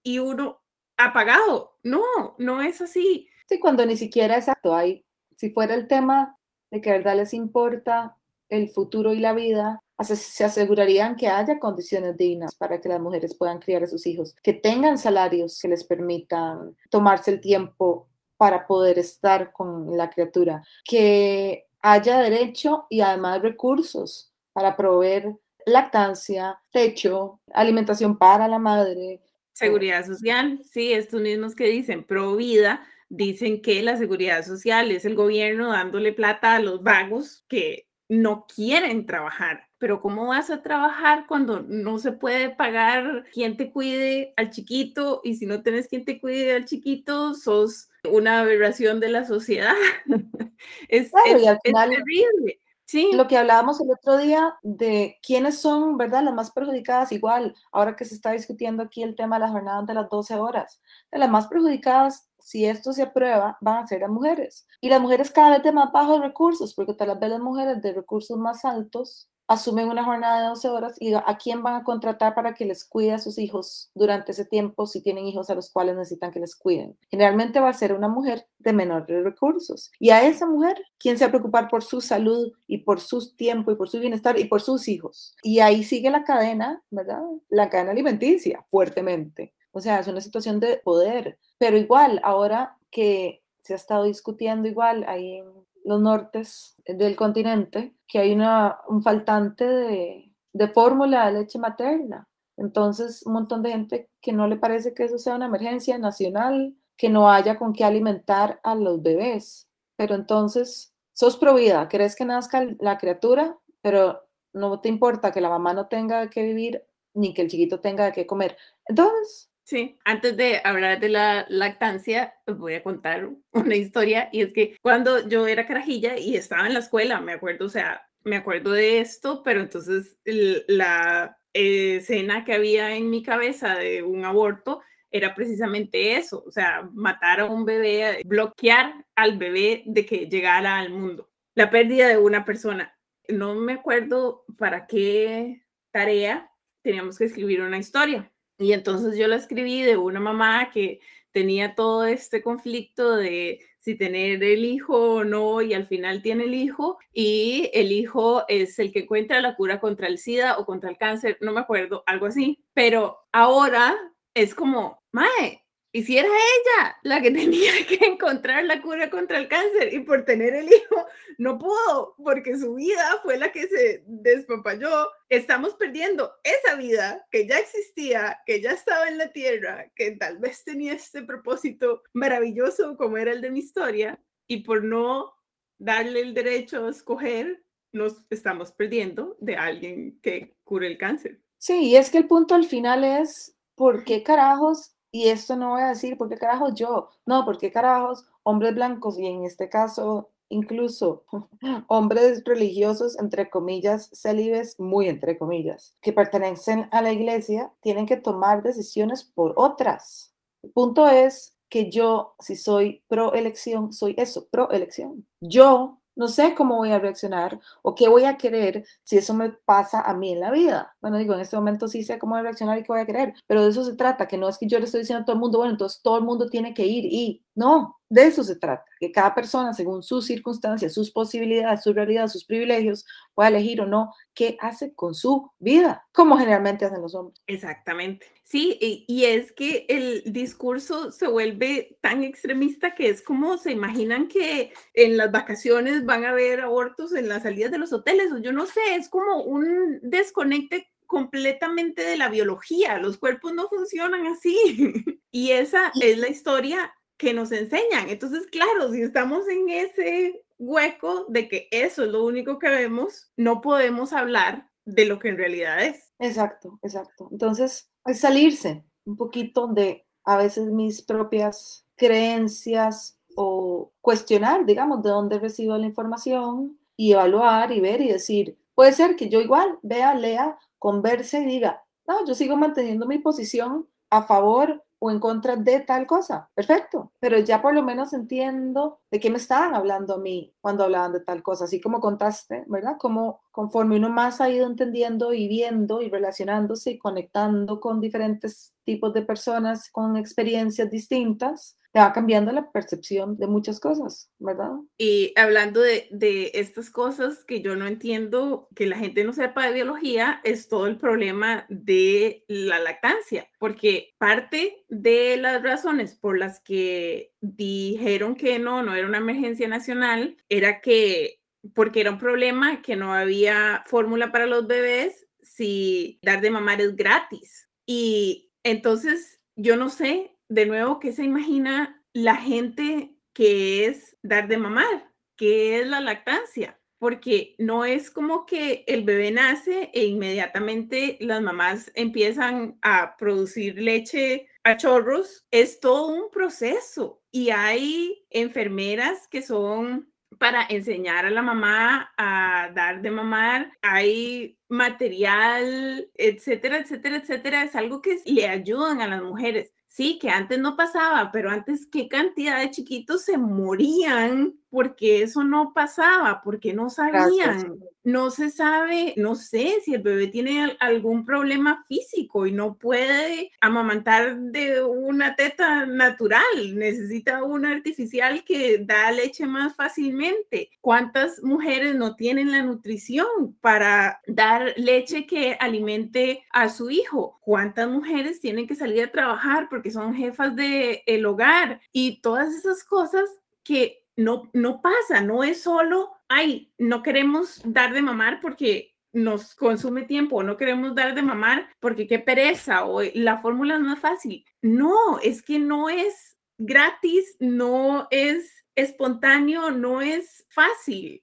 y 0.03 0.19
uno 0.19 0.61
apagado? 0.97 1.77
No, 1.83 2.03
no 2.39 2.63
es 2.63 2.81
así. 2.81 3.29
Sí, 3.49 3.59
cuando 3.59 3.85
ni 3.87 3.97
siquiera 3.97 4.37
exacto 4.37 4.75
hay, 4.75 5.05
si 5.37 5.51
fuera 5.51 5.75
el 5.75 5.89
tema 5.89 6.37
de 6.71 6.81
que 6.81 6.91
verdad 6.91 7.17
les 7.17 7.35
importa 7.35 8.17
el 8.49 8.69
futuro 8.69 9.13
y 9.13 9.21
la 9.21 9.33
vida, 9.33 9.81
se 10.03 10.45
asegurarían 10.45 11.17
que 11.17 11.29
haya 11.29 11.59
condiciones 11.59 12.17
dignas 12.17 12.55
para 12.55 12.81
que 12.81 12.89
las 12.89 13.01
mujeres 13.01 13.35
puedan 13.35 13.59
criar 13.59 13.85
a 13.85 13.87
sus 13.87 14.07
hijos, 14.07 14.35
que 14.43 14.53
tengan 14.53 14.99
salarios 14.99 15.59
que 15.61 15.69
les 15.69 15.85
permitan 15.85 16.77
tomarse 16.91 17.31
el 17.31 17.41
tiempo 17.41 18.09
para 18.37 18.67
poder 18.67 18.99
estar 18.99 19.53
con 19.53 19.97
la 19.97 20.09
criatura, 20.09 20.63
que 20.85 21.67
haya 21.83 22.19
derecho 22.19 22.87
y 22.89 23.01
además 23.01 23.43
recursos 23.43 24.30
para 24.53 24.77
proveer 24.77 25.35
lactancia, 25.67 26.59
techo, 26.73 27.41
alimentación 27.53 28.19
para 28.19 28.49
la 28.49 28.59
madre. 28.59 29.21
Seguridad 29.53 30.07
social, 30.07 30.61
sí, 30.71 30.93
estos 30.93 31.21
mismos 31.21 31.55
que 31.55 31.65
dicen 31.65 32.05
pro 32.05 32.37
vida, 32.37 32.87
dicen 33.09 33.61
que 33.61 33.83
la 33.83 33.97
seguridad 33.97 34.45
social 34.45 34.91
es 34.91 35.05
el 35.05 35.15
gobierno 35.15 35.71
dándole 35.71 36.13
plata 36.13 36.55
a 36.55 36.61
los 36.61 36.83
vagos 36.83 37.45
que 37.49 37.87
no 38.09 38.47
quieren 38.47 39.07
trabajar. 39.07 39.69
Pero 39.79 40.01
¿cómo 40.01 40.27
vas 40.27 40.51
a 40.51 40.63
trabajar 40.63 41.27
cuando 41.27 41.61
no 41.61 41.99
se 41.99 42.13
puede 42.13 42.51
pagar 42.51 43.25
quien 43.33 43.57
te 43.57 43.71
cuide 43.71 44.35
al 44.37 44.51
chiquito? 44.51 45.21
Y 45.25 45.37
si 45.37 45.47
no 45.47 45.63
tienes 45.63 45.89
quien 45.89 46.05
te 46.05 46.21
cuide 46.21 46.55
al 46.55 46.65
chiquito, 46.65 47.35
sos 47.35 47.89
una 48.09 48.41
aberración 48.41 48.99
de 49.01 49.09
la 49.11 49.25
sociedad. 49.25 49.75
es, 50.89 51.13
es 51.25 51.59
terrible. 51.63 52.61
Sí. 52.91 53.09
Lo 53.13 53.29
que 53.29 53.39
hablábamos 53.39 53.81
el 53.81 53.89
otro 53.89 54.17
día 54.17 54.57
de 54.65 55.17
quiénes 55.25 55.61
son, 55.61 55.97
¿verdad? 55.97 56.25
Las 56.25 56.35
más 56.35 56.51
perjudicadas, 56.51 57.13
igual, 57.13 57.55
ahora 57.71 57.95
que 57.95 58.05
se 58.05 58.17
está 58.17 58.33
discutiendo 58.33 58.83
aquí 58.83 59.05
el 59.05 59.15
tema 59.15 59.37
de 59.37 59.43
la 59.43 59.49
jornada 59.49 59.85
de 59.85 59.95
las 59.95 60.09
12 60.11 60.35
horas, 60.35 60.81
de 61.13 61.19
las 61.21 61.31
más 61.31 61.47
perjudicadas, 61.47 62.27
si 62.41 62.67
esto 62.67 62.93
se 62.93 63.03
aprueba, 63.03 63.57
van 63.61 63.85
a 63.85 63.87
ser 63.87 64.01
las 64.01 64.11
mujeres. 64.11 64.67
Y 64.81 64.89
las 64.89 65.01
mujeres 65.01 65.31
cada 65.31 65.51
vez 65.51 65.63
de 65.63 65.71
más 65.71 65.93
bajos 65.93 66.21
recursos, 66.21 66.75
porque 66.75 66.95
tal 66.95 67.17
vez 67.17 67.31
las 67.31 67.39
mujeres 67.39 67.81
de 67.81 67.93
recursos 67.93 68.37
más 68.37 68.65
altos 68.65 69.30
asumen 69.51 69.89
una 69.89 70.05
jornada 70.05 70.43
de 70.43 70.49
12 70.51 70.69
horas 70.69 70.95
y 71.01 71.13
a 71.13 71.37
quién 71.43 71.61
van 71.65 71.75
a 71.75 71.83
contratar 71.83 72.37
para 72.37 72.55
que 72.55 72.65
les 72.65 72.85
cuide 72.85 73.13
a 73.13 73.19
sus 73.19 73.37
hijos 73.37 73.91
durante 73.97 74.31
ese 74.31 74.45
tiempo 74.45 74.87
si 74.87 75.03
tienen 75.03 75.27
hijos 75.27 75.51
a 75.51 75.57
los 75.57 75.71
cuales 75.71 75.97
necesitan 75.97 76.31
que 76.31 76.39
les 76.39 76.55
cuiden. 76.55 76.97
Generalmente 77.11 77.59
va 77.59 77.69
a 77.69 77.75
ser 77.75 77.93
una 77.93 78.07
mujer 78.07 78.47
de 78.59 78.73
menores 78.73 79.25
recursos. 79.25 79.91
Y 79.99 80.11
a 80.11 80.25
esa 80.25 80.47
mujer, 80.47 80.81
¿quién 81.01 81.19
se 81.19 81.25
va 81.25 81.29
a 81.29 81.33
preocupar 81.33 81.69
por 81.69 81.83
su 81.83 82.01
salud 82.01 82.53
y 82.69 82.79
por 82.79 83.01
su 83.01 83.35
tiempo 83.35 83.73
y 83.73 83.75
por 83.75 83.89
su 83.89 83.99
bienestar 83.99 84.39
y 84.39 84.45
por 84.45 84.61
sus 84.61 84.87
hijos? 84.87 85.35
Y 85.43 85.59
ahí 85.59 85.83
sigue 85.83 86.11
la 86.11 86.23
cadena, 86.23 86.81
¿verdad? 86.89 87.23
La 87.49 87.69
cadena 87.69 87.91
alimenticia 87.91 88.65
fuertemente. 88.71 89.53
O 89.73 89.81
sea, 89.81 89.99
es 89.99 90.07
una 90.07 90.21
situación 90.21 90.61
de 90.61 90.77
poder. 90.77 91.41
Pero 91.59 91.77
igual, 91.77 92.21
ahora 92.23 92.77
que 92.93 93.43
se 93.63 93.73
ha 93.73 93.77
estado 93.77 94.05
discutiendo 94.05 94.69
igual 94.69 95.05
ahí 95.09 95.43
los 95.85 96.01
nortes 96.01 96.77
del 96.87 97.17
continente, 97.17 97.95
que 98.07 98.19
hay 98.19 98.33
una, 98.33 98.79
un 98.89 99.03
faltante 99.03 99.67
de, 99.67 100.33
de 100.53 100.69
fórmula 100.69 101.27
de 101.27 101.41
leche 101.41 101.59
materna. 101.59 102.29
Entonces, 102.57 103.25
un 103.25 103.35
montón 103.35 103.63
de 103.63 103.71
gente 103.71 104.11
que 104.21 104.33
no 104.33 104.47
le 104.47 104.57
parece 104.57 104.93
que 104.95 105.05
eso 105.05 105.19
sea 105.19 105.37
una 105.37 105.47
emergencia 105.47 105.99
nacional, 105.99 106.77
que 106.97 107.09
no 107.09 107.31
haya 107.31 107.57
con 107.57 107.73
qué 107.73 107.85
alimentar 107.85 108.61
a 108.63 108.75
los 108.75 109.03
bebés. 109.03 109.69
Pero 109.97 110.15
entonces, 110.15 110.95
sos 111.15 111.37
provida, 111.37 111.89
querés 111.89 112.15
que 112.17 112.25
nazca 112.25 112.67
la 112.79 112.99
criatura, 112.99 113.59
pero 113.81 114.23
no 114.53 114.81
te 114.81 114.89
importa 114.89 115.33
que 115.33 115.41
la 115.41 115.49
mamá 115.49 115.73
no 115.73 115.89
tenga 115.89 116.29
que 116.29 116.43
vivir 116.43 116.85
ni 117.15 117.35
que 117.35 117.43
el 117.43 117.49
chiquito 117.49 117.81
tenga 117.81 118.13
que 118.13 118.27
comer. 118.27 118.57
Entonces, 118.87 119.50
Sí, 119.65 119.99
antes 120.05 120.37
de 120.37 120.61
hablar 120.65 120.99
de 120.99 121.09
la 121.09 121.47
lactancia, 121.49 122.35
voy 122.47 122.75
a 122.75 122.83
contar 122.83 123.31
una 123.53 123.77
historia 123.77 124.29
y 124.33 124.43
es 124.43 124.53
que 124.53 124.77
cuando 124.83 125.29
yo 125.29 125.47
era 125.47 125.67
carajilla 125.67 126.19
y 126.19 126.37
estaba 126.37 126.67
en 126.67 126.75
la 126.75 126.81
escuela, 126.81 127.21
me 127.21 127.33
acuerdo, 127.33 127.67
o 127.67 127.69
sea, 127.69 128.07
me 128.25 128.37
acuerdo 128.37 128.73
de 128.73 129.01
esto, 129.01 129.43
pero 129.43 129.61
entonces 129.61 130.19
la 130.25 131.39
escena 131.53 132.45
que 132.45 132.55
había 132.55 132.95
en 132.95 133.11
mi 133.11 133.23
cabeza 133.23 133.75
de 133.77 134.03
un 134.03 134.25
aborto 134.25 134.83
era 135.11 135.35
precisamente 135.35 136.17
eso, 136.17 136.45
o 136.47 136.51
sea, 136.51 136.89
matar 136.93 137.41
a 137.41 137.47
un 137.47 137.65
bebé, 137.65 138.23
bloquear 138.25 139.05
al 139.17 139.39
bebé 139.39 139.83
de 139.87 140.07
que 140.07 140.29
llegara 140.29 140.79
al 140.79 140.91
mundo. 140.91 141.31
La 141.55 141.71
pérdida 141.71 142.09
de 142.09 142.17
una 142.17 142.45
persona. 142.45 142.97
No 143.29 143.55
me 143.55 143.75
acuerdo 143.75 144.45
para 144.57 144.87
qué 144.87 145.63
tarea 145.91 146.51
teníamos 146.83 147.19
que 147.19 147.25
escribir 147.25 147.61
una 147.63 147.79
historia. 147.79 148.31
Y 148.61 148.75
entonces 148.75 149.17
yo 149.17 149.27
la 149.27 149.37
escribí 149.37 149.81
de 149.81 149.97
una 149.97 150.21
mamá 150.21 150.71
que 150.71 151.01
tenía 151.33 151.75
todo 151.75 152.05
este 152.05 152.43
conflicto 152.43 153.17
de 153.17 153.61
si 153.79 153.95
tener 153.97 154.45
el 154.45 154.67
hijo 154.67 155.15
o 155.15 155.25
no 155.25 155.63
y 155.63 155.73
al 155.73 155.87
final 155.87 156.21
tiene 156.21 156.45
el 156.45 156.55
hijo 156.55 156.99
y 157.15 157.71
el 157.73 157.91
hijo 157.91 158.45
es 158.49 158.79
el 158.79 158.93
que 158.93 159.01
encuentra 159.01 159.41
la 159.41 159.57
cura 159.57 159.81
contra 159.81 160.09
el 160.09 160.19
SIDA 160.19 160.59
o 160.59 160.67
contra 160.67 160.91
el 160.91 160.99
cáncer, 160.99 161.39
no 161.41 161.53
me 161.53 161.61
acuerdo, 161.61 162.03
algo 162.05 162.27
así. 162.27 162.63
Pero 162.75 163.21
ahora 163.33 163.97
es 164.35 164.55
como, 164.55 165.03
Mae, 165.11 165.65
y 165.93 166.05
si 166.05 166.19
era 166.19 166.29
ella 166.29 166.97
la 167.03 167.21
que 167.21 167.31
tenía 167.31 167.73
que 167.87 168.05
encontrar 168.07 168.65
la 168.65 168.81
cura 168.81 169.11
contra 169.11 169.39
el 169.39 169.49
cáncer 169.49 169.93
y 169.93 170.01
por 170.01 170.25
tener 170.25 170.55
el 170.55 170.67
hijo 170.67 171.07
no 171.39 171.59
pudo 171.59 172.15
porque 172.23 172.57
su 172.59 172.75
vida 172.75 173.21
fue 173.23 173.39
la 173.39 173.51
que 173.53 173.67
se 173.67 174.05
despapalló, 174.07 175.09
estamos 175.29 175.75
perdiendo 175.75 176.33
esa 176.45 176.77
vida 176.77 177.27
que 177.31 177.47
ya 177.47 177.59
existía, 177.59 178.41
que 178.47 178.61
ya 178.61 178.73
estaba 178.73 179.09
en 179.09 179.19
la 179.19 179.33
tierra, 179.33 179.91
que 179.95 180.13
tal 180.13 180.39
vez 180.39 180.65
tenía 180.65 180.93
este 180.93 181.23
propósito 181.23 182.03
maravilloso 182.13 182.97
como 182.97 183.17
era 183.17 183.33
el 183.33 183.41
de 183.41 183.51
mi 183.51 183.61
historia 183.61 184.21
y 184.47 184.59
por 184.59 184.85
no 184.85 185.35
darle 185.79 186.21
el 186.21 186.35
derecho 186.35 186.87
a 186.87 186.91
escoger, 186.91 187.65
nos 187.93 188.23
estamos 188.31 188.71
perdiendo 188.73 189.37
de 189.41 189.57
alguien 189.57 190.21
que 190.21 190.55
cure 190.63 190.87
el 190.87 190.99
cáncer. 190.99 191.41
Sí, 191.59 191.89
y 191.89 191.97
es 191.97 192.11
que 192.11 192.19
el 192.19 192.27
punto 192.27 192.55
al 192.55 192.65
final 192.65 193.03
es, 193.03 193.57
¿por 193.75 194.05
qué 194.05 194.23
carajos 194.23 194.95
y 195.13 195.29
esto 195.29 195.57
no 195.57 195.71
voy 195.71 195.83
a 195.83 195.89
decir, 195.89 196.17
¿por 196.17 196.29
qué 196.29 196.37
carajos 196.37 196.75
yo? 196.75 197.09
No, 197.27 197.45
¿por 197.45 197.59
qué 197.59 197.71
carajos 197.71 198.25
hombres 198.43 198.75
blancos 198.75 199.19
y 199.19 199.27
en 199.27 199.45
este 199.45 199.69
caso 199.69 200.31
incluso 200.51 201.25
hombres 201.87 202.43
religiosos, 202.45 203.19
entre 203.19 203.49
comillas, 203.49 204.11
célibes, 204.13 204.79
muy 204.79 205.09
entre 205.09 205.39
comillas, 205.39 205.95
que 206.03 206.13
pertenecen 206.13 206.89
a 206.91 207.01
la 207.01 207.13
iglesia, 207.13 207.73
tienen 207.81 208.05
que 208.05 208.17
tomar 208.17 208.63
decisiones 208.63 209.25
por 209.25 209.55
otras. 209.57 210.35
El 210.63 210.73
punto 210.73 211.09
es 211.09 211.55
que 211.69 211.91
yo, 211.91 212.35
si 212.41 212.57
soy 212.57 213.05
pro 213.09 213.33
elección, 213.33 213.93
soy 213.93 214.15
eso, 214.19 214.49
pro 214.51 214.71
elección. 214.71 215.27
Yo 215.41 216.00
no 216.21 216.29
sé 216.29 216.55
cómo 216.55 216.77
voy 216.77 216.93
a 216.93 216.99
reaccionar 216.99 217.59
o 217.83 217.95
qué 217.95 218.09
voy 218.09 218.25
a 218.25 218.37
querer 218.37 218.85
si 219.03 219.17
eso 219.17 219.33
me 219.33 219.49
pasa 219.51 220.03
a 220.03 220.13
mí 220.15 220.33
en 220.33 220.41
la 220.41 220.51
vida. 220.51 220.95
Bueno, 221.01 221.17
digo, 221.17 221.33
en 221.33 221.41
este 221.41 221.57
momento 221.57 221.89
sí 221.89 222.03
sé 222.03 222.19
cómo 222.19 222.35
voy 222.35 222.41
a 222.41 222.43
reaccionar 222.43 222.79
y 222.79 222.83
qué 222.83 222.93
voy 222.93 223.01
a 223.01 223.07
querer, 223.07 223.33
pero 223.47 223.65
de 223.65 223.71
eso 223.71 223.83
se 223.85 223.97
trata, 223.97 224.29
que 224.29 224.37
no 224.37 224.47
es 224.47 224.59
que 224.59 224.67
yo 224.67 224.79
le 224.79 224.85
estoy 224.85 225.01
diciendo 225.01 225.23
a 225.23 225.25
todo 225.25 225.35
el 225.35 225.41
mundo, 225.41 225.59
bueno, 225.59 225.73
entonces 225.73 226.03
todo 226.03 226.19
el 226.19 226.25
mundo 226.25 226.51
tiene 226.51 226.75
que 226.75 226.85
ir 226.87 227.07
y 227.07 227.43
no, 227.55 228.01
de 228.09 228.27
eso 228.27 228.43
se 228.45 228.57
trata, 228.57 228.85
que 228.99 229.13
cada 229.13 229.35
persona, 229.35 229.73
según 229.73 230.03
sus 230.03 230.27
circunstancias, 230.27 230.95
sus 230.95 231.11
posibilidades, 231.11 231.83
su 231.83 231.93
realidad, 231.93 232.29
sus 232.29 232.45
privilegios, 232.45 233.07
pueda 233.35 233.49
elegir 233.49 233.81
o 233.81 233.87
no 233.87 234.13
qué 234.35 234.57
hace 234.61 234.95
con 234.95 235.15
su 235.15 235.51
vida, 235.59 236.07
como 236.13 236.37
generalmente 236.39 236.85
hacen 236.85 237.03
los 237.03 237.15
hombres. 237.15 237.41
Exactamente. 237.47 238.27
Sí, 238.43 238.79
y, 238.81 239.25
es 239.25 239.53
que 239.53 239.87
el 239.89 240.25
discurso 240.27 241.13
se 241.13 241.29
vuelve 241.29 241.99
tan 242.01 242.25
extremista 242.25 242.95
que 242.95 243.09
es 243.09 243.23
como 243.23 243.59
se 243.59 243.71
imaginan 243.71 244.27
que 244.27 244.73
en 244.95 245.17
las 245.17 245.31
vacaciones 245.31 246.05
van 246.05 246.25
a 246.25 246.31
haber 246.31 246.61
abortos 246.61 247.15
en 247.15 247.29
las 247.29 247.45
salidas 247.45 247.71
de 247.71 247.79
los 247.79 247.93
hoteles, 247.93 248.33
o 248.33 248.39
yo 248.39 248.53
no 248.53 248.67
sé, 248.67 248.81
es 248.97 249.09
como 249.09 249.43
un 249.43 250.01
desconecte 250.03 250.89
completamente 251.07 252.03
de 252.03 252.17
la 252.17 252.29
biología, 252.29 252.99
los 252.99 253.19
cuerpos 253.19 253.53
no 253.53 253.69
funcionan 253.69 254.27
así. 254.27 254.57
Y 255.33 255.53
esa 255.53 255.93
es 256.01 256.19
la 256.19 256.29
historia 256.29 256.93
que 257.21 257.35
nos 257.35 257.53
enseñan. 257.53 258.09
Entonces, 258.09 258.47
claro, 258.47 258.91
si 258.91 259.03
estamos 259.03 259.47
en 259.47 259.69
ese 259.69 260.43
hueco 260.59 261.27
de 261.29 261.49
que 261.49 261.69
eso 261.71 262.03
es 262.03 262.09
lo 262.11 262.25
único 262.25 262.59
que 262.59 262.71
vemos, 262.71 263.31
no 263.37 263.61
podemos 263.61 264.15
hablar 264.15 264.71
de 264.87 265.05
lo 265.05 265.19
que 265.19 265.29
en 265.29 265.37
realidad 265.37 265.85
es. 265.85 266.13
Exacto, 266.19 266.79
exacto. 266.83 267.29
Entonces, 267.31 267.91
es 268.07 268.21
salirse 268.21 268.85
un 269.05 269.17
poquito 269.19 269.69
de 269.69 270.07
a 270.25 270.39
veces 270.39 270.67
mis 270.69 271.03
propias 271.03 271.87
creencias 271.95 273.19
o 273.37 273.93
cuestionar, 274.01 274.65
digamos, 274.65 275.03
de 275.03 275.11
dónde 275.11 275.39
recibo 275.39 275.77
la 275.77 275.87
información 275.87 276.79
y 276.97 277.13
evaluar 277.13 277.71
y 277.71 277.81
ver 277.81 278.01
y 278.01 278.09
decir, 278.09 278.59
puede 278.75 278.93
ser 278.93 279.15
que 279.15 279.29
yo 279.29 279.43
igual 279.43 279.79
vea, 279.83 280.15
lea, 280.15 280.59
converse 280.79 281.43
y 281.43 281.47
diga, 281.47 281.85
no, 282.09 282.27
yo 282.27 282.35
sigo 282.35 282.57
manteniendo 282.57 283.07
mi 283.07 283.19
posición 283.19 283.87
a 284.09 284.23
favor 284.23 284.83
o 285.01 285.11
en 285.11 285.19
contra 285.21 285.57
de 285.57 285.81
tal 285.81 286.07
cosa. 286.07 286.51
Perfecto, 286.55 287.13
pero 287.21 287.39
ya 287.41 287.63
por 287.63 287.75
lo 287.75 287.83
menos 287.83 288.13
entiendo 288.13 289.01
de 289.11 289.21
qué 289.21 289.31
me 289.31 289.39
estaban 289.39 289.75
hablando 289.75 290.15
a 290.15 290.19
mí 290.19 290.55
cuando 290.61 290.85
hablaban 290.85 291.13
de 291.13 291.21
tal 291.21 291.43
cosa, 291.43 291.65
así 291.65 291.81
como 291.81 292.01
contaste, 292.01 292.65
¿verdad? 292.69 292.97
Como 292.99 293.43
conforme 293.51 293.97
uno 293.97 294.09
más 294.09 294.41
ha 294.41 294.51
ido 294.51 294.67
entendiendo 294.67 295.33
y 295.33 295.49
viendo 295.49 296.01
y 296.01 296.09
relacionándose 296.09 296.93
y 296.93 296.99
conectando 296.99 297.81
con 297.81 298.01
diferentes 298.01 298.75
tipos 298.85 299.13
de 299.13 299.23
personas 299.23 299.91
con 299.91 300.17
experiencias 300.17 300.91
distintas, 300.91 301.77
te 301.93 301.99
va 301.99 302.13
cambiando 302.13 302.53
la 302.53 302.71
percepción 302.71 303.37
de 303.37 303.49
muchas 303.49 303.81
cosas, 303.81 304.31
¿verdad? 304.39 304.71
Y 304.97 305.33
hablando 305.37 305.81
de, 305.81 306.07
de, 306.13 306.53
estas 306.55 306.89
cosas 306.89 307.45
que 307.45 307.63
yo 307.63 307.75
no 307.75 307.87
entiendo, 307.87 308.69
que 308.77 308.87
la 308.87 308.97
gente 308.97 309.25
no 309.25 309.33
sepa 309.33 309.67
de 309.67 309.75
biología, 309.75 310.41
es 310.45 310.69
todo 310.69 310.87
el 310.87 310.99
problema 310.99 311.67
de 311.69 312.45
la 312.47 312.79
lactancia, 312.79 313.49
porque 313.59 314.15
parte 314.19 314.85
de 314.89 315.37
las 315.37 315.63
razones 315.63 316.15
por 316.15 316.39
las 316.39 316.61
que 316.61 317.33
dijeron 317.41 318.37
que 318.37 318.59
no, 318.59 318.83
no 318.83 318.95
era 319.01 319.09
una 319.09 319.19
emergencia 319.19 319.69
nacional, 319.69 320.37
era 320.49 320.81
que, 320.81 321.41
porque 321.75 322.01
era 322.01 322.13
un 322.13 322.19
problema 322.19 322.83
que 322.83 322.97
no 322.97 323.13
había 323.13 323.83
fórmula 323.87 324.33
para 324.33 324.47
los 324.47 324.67
bebés 324.67 325.27
si 325.43 326.19
dar 326.23 326.41
de 326.41 326.51
mamar 326.51 326.81
es 326.81 326.97
gratis. 326.97 327.69
Y 327.87 328.53
entonces, 328.63 329.41
yo 329.57 329.77
no 329.77 329.89
sé 329.89 330.37
de 330.49 330.67
nuevo, 330.67 331.01
¿qué 331.01 331.13
se 331.13 331.25
imagina 331.25 332.03
la 332.13 332.37
gente 332.37 333.15
que 333.33 333.87
es 333.87 334.17
dar 334.23 334.49
de 334.49 334.59
mamar? 334.59 335.13
¿Qué 335.37 335.81
es 335.81 335.87
la 335.87 336.01
lactancia? 336.01 336.79
Porque 336.99 337.55
no 337.59 337.85
es 337.85 338.11
como 338.11 338.45
que 338.45 338.85
el 338.87 339.05
bebé 339.05 339.31
nace 339.31 339.91
e 339.95 340.05
inmediatamente 340.05 341.17
las 341.21 341.41
mamás 341.41 341.91
empiezan 341.95 342.79
a 342.83 343.17
producir 343.17 343.81
leche 343.81 344.49
a 344.65 344.77
chorros. 344.77 345.47
Es 345.51 345.81
todo 345.81 346.09
un 346.09 346.31
proceso 346.31 347.20
y 347.33 347.51
hay 347.51 348.25
enfermeras 348.31 349.29
que 349.29 349.43
son 349.43 350.11
para 350.39 350.65
enseñar 350.69 351.27
a 351.27 351.31
la 351.31 351.43
mamá 351.43 352.13
a 352.17 352.71
dar 352.75 353.03
de 353.03 353.11
mamar. 353.11 353.73
Hay 353.83 354.59
material, 354.69 356.09
etcétera, 356.15 356.79
etcétera, 356.79 357.17
etcétera. 357.17 357.65
Es 357.65 357.77
algo 357.77 358.01
que 358.01 358.19
le 358.25 358.49
ayudan 358.49 359.01
a 359.01 359.09
las 359.09 359.23
mujeres. 359.23 359.73
Sí, 359.87 360.19
que 360.21 360.31
antes 360.31 360.59
no 360.59 360.77
pasaba, 360.77 361.33
pero 361.33 361.51
antes 361.51 361.87
qué 361.87 362.09
cantidad 362.09 362.61
de 362.61 362.71
chiquitos 362.71 363.25
se 363.25 363.37
morían 363.39 364.60
porque 364.71 365.23
eso 365.23 365.43
no 365.45 365.73
pasaba, 365.75 366.41
porque 366.43 366.73
no 366.73 366.91
sabían. 366.91 367.79
No 368.03 368.31
se 368.31 368.49
sabe, 368.49 369.13
no 369.19 369.35
sé 369.35 369.81
si 369.85 369.93
el 369.93 370.01
bebé 370.01 370.29
tiene 370.29 370.75
algún 370.81 371.27
problema 371.27 371.85
físico 371.87 372.47
y 372.47 372.53
no 372.53 372.79
puede 372.79 373.51
amamantar 373.61 374.39
de 374.39 374.83
una 374.83 375.37
teta 375.37 375.85
natural, 375.85 376.41
necesita 376.77 377.45
una 377.45 377.73
artificial 377.73 378.43
que 378.45 378.79
da 378.79 379.13
leche 379.13 379.47
más 379.47 379.75
fácilmente. 379.77 380.71
¿Cuántas 380.81 381.43
mujeres 381.43 381.95
no 381.95 382.17
tienen 382.17 382.53
la 382.53 382.63
nutrición 382.63 383.55
para 383.61 384.23
dar 384.27 384.73
leche 384.79 385.27
que 385.27 385.59
alimente 385.61 386.45
a 386.53 386.71
su 386.71 386.89
hijo? 386.89 387.39
¿Cuántas 387.43 387.91
mujeres 387.91 388.41
tienen 388.41 388.67
que 388.67 388.77
salir 388.77 389.05
a 389.05 389.13
trabajar 389.13 389.69
porque 389.69 389.91
son 389.91 390.15
jefas 390.15 390.57
del 390.57 391.01
el 391.05 391.27
hogar? 391.27 391.83
Y 391.93 392.23
todas 392.23 392.55
esas 392.55 392.83
cosas 392.83 393.29
que 393.63 394.00
no, 394.17 394.51
no 394.53 394.81
pasa, 394.81 395.21
no 395.21 395.45
es 395.45 395.63
solo, 395.63 396.13
ay, 396.29 396.73
no 396.79 397.03
queremos 397.03 397.61
dar 397.65 397.93
de 397.93 398.03
mamar 398.03 398.41
porque 398.41 398.95
nos 399.13 399.55
consume 399.55 400.03
tiempo, 400.03 400.43
no 400.43 400.57
queremos 400.57 400.95
dar 400.95 401.15
de 401.15 401.23
mamar 401.23 401.69
porque 401.81 402.07
qué 402.07 402.19
pereza 402.19 402.85
o 402.85 403.03
la 403.15 403.39
fórmula 403.39 403.79
no 403.79 403.93
es 403.93 403.99
fácil. 403.99 404.45
No, 404.63 405.19
es 405.23 405.43
que 405.43 405.59
no 405.59 405.89
es 405.89 406.39
gratis, 406.59 407.37
no 407.41 408.07
es 408.11 408.65
espontáneo, 408.75 409.71
no 409.71 410.01
es 410.01 410.47
fácil. 410.49 411.23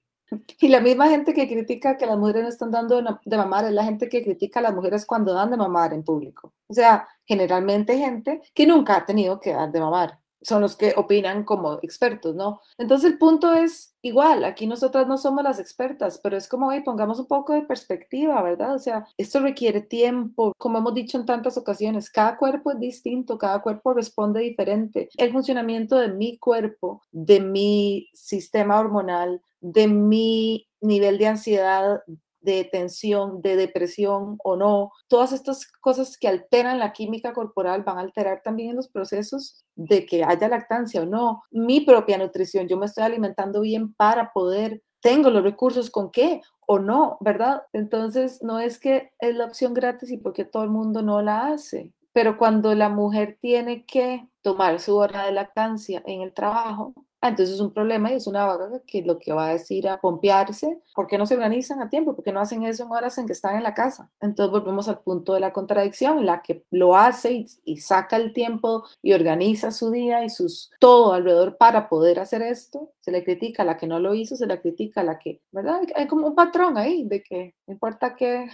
Y 0.60 0.68
la 0.68 0.80
misma 0.80 1.08
gente 1.08 1.32
que 1.32 1.48
critica 1.48 1.96
que 1.96 2.04
las 2.04 2.18
mujeres 2.18 2.42
no 2.42 2.48
están 2.50 2.70
dando 2.70 3.00
de 3.24 3.36
mamar 3.36 3.64
es 3.64 3.72
la 3.72 3.84
gente 3.84 4.10
que 4.10 4.22
critica 4.22 4.60
a 4.60 4.64
las 4.64 4.74
mujeres 4.74 5.06
cuando 5.06 5.32
dan 5.32 5.50
de 5.50 5.56
mamar 5.56 5.94
en 5.94 6.04
público. 6.04 6.52
O 6.66 6.74
sea, 6.74 7.08
generalmente 7.24 7.96
gente 7.96 8.42
que 8.52 8.66
nunca 8.66 8.96
ha 8.96 9.06
tenido 9.06 9.40
que 9.40 9.54
dar 9.54 9.72
de 9.72 9.80
mamar 9.80 10.18
son 10.42 10.62
los 10.62 10.76
que 10.76 10.94
opinan 10.96 11.44
como 11.44 11.78
expertos, 11.82 12.34
¿no? 12.34 12.60
Entonces 12.78 13.12
el 13.12 13.18
punto 13.18 13.52
es 13.52 13.94
igual, 14.02 14.44
aquí 14.44 14.66
nosotras 14.66 15.06
no 15.06 15.18
somos 15.18 15.42
las 15.42 15.58
expertas, 15.58 16.20
pero 16.22 16.36
es 16.36 16.48
como, 16.48 16.70
hey, 16.72 16.82
pongamos 16.84 17.18
un 17.18 17.26
poco 17.26 17.52
de 17.52 17.62
perspectiva, 17.62 18.40
¿verdad? 18.42 18.74
O 18.74 18.78
sea, 18.78 19.06
esto 19.16 19.40
requiere 19.40 19.80
tiempo, 19.80 20.54
como 20.56 20.78
hemos 20.78 20.94
dicho 20.94 21.18
en 21.18 21.26
tantas 21.26 21.56
ocasiones, 21.56 22.10
cada 22.10 22.36
cuerpo 22.36 22.70
es 22.70 22.78
distinto, 22.78 23.38
cada 23.38 23.60
cuerpo 23.60 23.94
responde 23.94 24.40
diferente. 24.40 25.08
El 25.16 25.32
funcionamiento 25.32 25.96
de 25.96 26.08
mi 26.08 26.38
cuerpo, 26.38 27.02
de 27.10 27.40
mi 27.40 28.08
sistema 28.14 28.78
hormonal, 28.78 29.42
de 29.60 29.88
mi 29.88 30.68
nivel 30.80 31.18
de 31.18 31.26
ansiedad, 31.26 32.02
de 32.40 32.64
tensión, 32.64 33.42
de 33.42 33.56
depresión 33.56 34.38
o 34.44 34.56
no, 34.56 34.92
todas 35.08 35.32
estas 35.32 35.66
cosas 35.80 36.16
que 36.16 36.28
alteran 36.28 36.78
la 36.78 36.92
química 36.92 37.32
corporal 37.32 37.82
van 37.82 37.98
a 37.98 38.02
alterar 38.02 38.42
también 38.42 38.76
los 38.76 38.88
procesos 38.88 39.64
de 39.74 40.06
que 40.06 40.24
haya 40.24 40.48
lactancia 40.48 41.02
o 41.02 41.06
no. 41.06 41.42
Mi 41.50 41.80
propia 41.80 42.18
nutrición, 42.18 42.68
yo 42.68 42.76
me 42.76 42.86
estoy 42.86 43.04
alimentando 43.04 43.60
bien 43.60 43.94
para 43.94 44.32
poder, 44.32 44.82
tengo 45.00 45.30
los 45.30 45.42
recursos 45.42 45.90
con 45.90 46.10
qué 46.10 46.42
o 46.66 46.78
no, 46.78 47.16
¿verdad? 47.20 47.62
Entonces, 47.72 48.42
no 48.42 48.60
es 48.60 48.78
que 48.78 49.10
es 49.20 49.34
la 49.34 49.46
opción 49.46 49.74
gratis 49.74 50.10
y 50.10 50.18
porque 50.18 50.44
todo 50.44 50.64
el 50.64 50.70
mundo 50.70 51.02
no 51.02 51.22
la 51.22 51.48
hace. 51.48 51.92
Pero 52.12 52.36
cuando 52.36 52.74
la 52.74 52.88
mujer 52.88 53.38
tiene 53.40 53.86
que 53.86 54.28
tomar 54.42 54.80
su 54.80 54.96
hora 54.96 55.24
de 55.24 55.32
lactancia 55.32 56.02
en 56.04 56.20
el 56.20 56.34
trabajo, 56.34 56.94
Ah, 57.20 57.30
entonces 57.30 57.56
es 57.56 57.60
un 57.60 57.72
problema 57.72 58.12
y 58.12 58.14
es 58.14 58.28
una 58.28 58.46
vaga 58.46 58.80
que 58.86 59.02
lo 59.02 59.18
que 59.18 59.32
va 59.32 59.48
a 59.48 59.52
decir 59.52 59.88
a 59.88 60.00
pompearse, 60.00 60.80
¿por 60.94 61.08
qué 61.08 61.18
no 61.18 61.26
se 61.26 61.34
organizan 61.34 61.82
a 61.82 61.90
tiempo? 61.90 62.14
¿Por 62.14 62.24
qué 62.24 62.30
no 62.30 62.38
hacen 62.38 62.62
eso 62.62 62.84
en 62.84 62.92
horas 62.92 63.18
en 63.18 63.26
que 63.26 63.32
están 63.32 63.56
en 63.56 63.64
la 63.64 63.74
casa? 63.74 64.08
Entonces 64.20 64.52
volvemos 64.52 64.88
al 64.88 65.00
punto 65.00 65.34
de 65.34 65.40
la 65.40 65.52
contradicción, 65.52 66.24
la 66.24 66.42
que 66.42 66.64
lo 66.70 66.96
hace 66.96 67.44
y, 67.64 67.76
saca 67.78 68.14
el 68.16 68.32
tiempo 68.32 68.84
y 69.02 69.14
organiza 69.14 69.72
su 69.72 69.90
día 69.90 70.24
y 70.24 70.30
sus 70.30 70.70
todo 70.78 71.12
alrededor 71.12 71.56
para 71.56 71.88
poder 71.88 72.20
hacer 72.20 72.42
esto, 72.42 72.92
se 73.00 73.10
le 73.10 73.24
critica, 73.24 73.64
a 73.64 73.66
la 73.66 73.76
que 73.76 73.88
no 73.88 73.98
lo 73.98 74.14
hizo 74.14 74.36
se 74.36 74.46
le 74.46 74.60
critica, 74.60 75.00
a 75.00 75.04
la 75.04 75.18
que, 75.18 75.42
¿verdad? 75.50 75.80
Hay 75.96 76.06
como 76.06 76.28
un 76.28 76.36
patrón 76.36 76.78
ahí 76.78 77.02
de 77.04 77.22
que 77.24 77.56
no 77.66 77.72
importa 77.72 78.14
qué, 78.14 78.48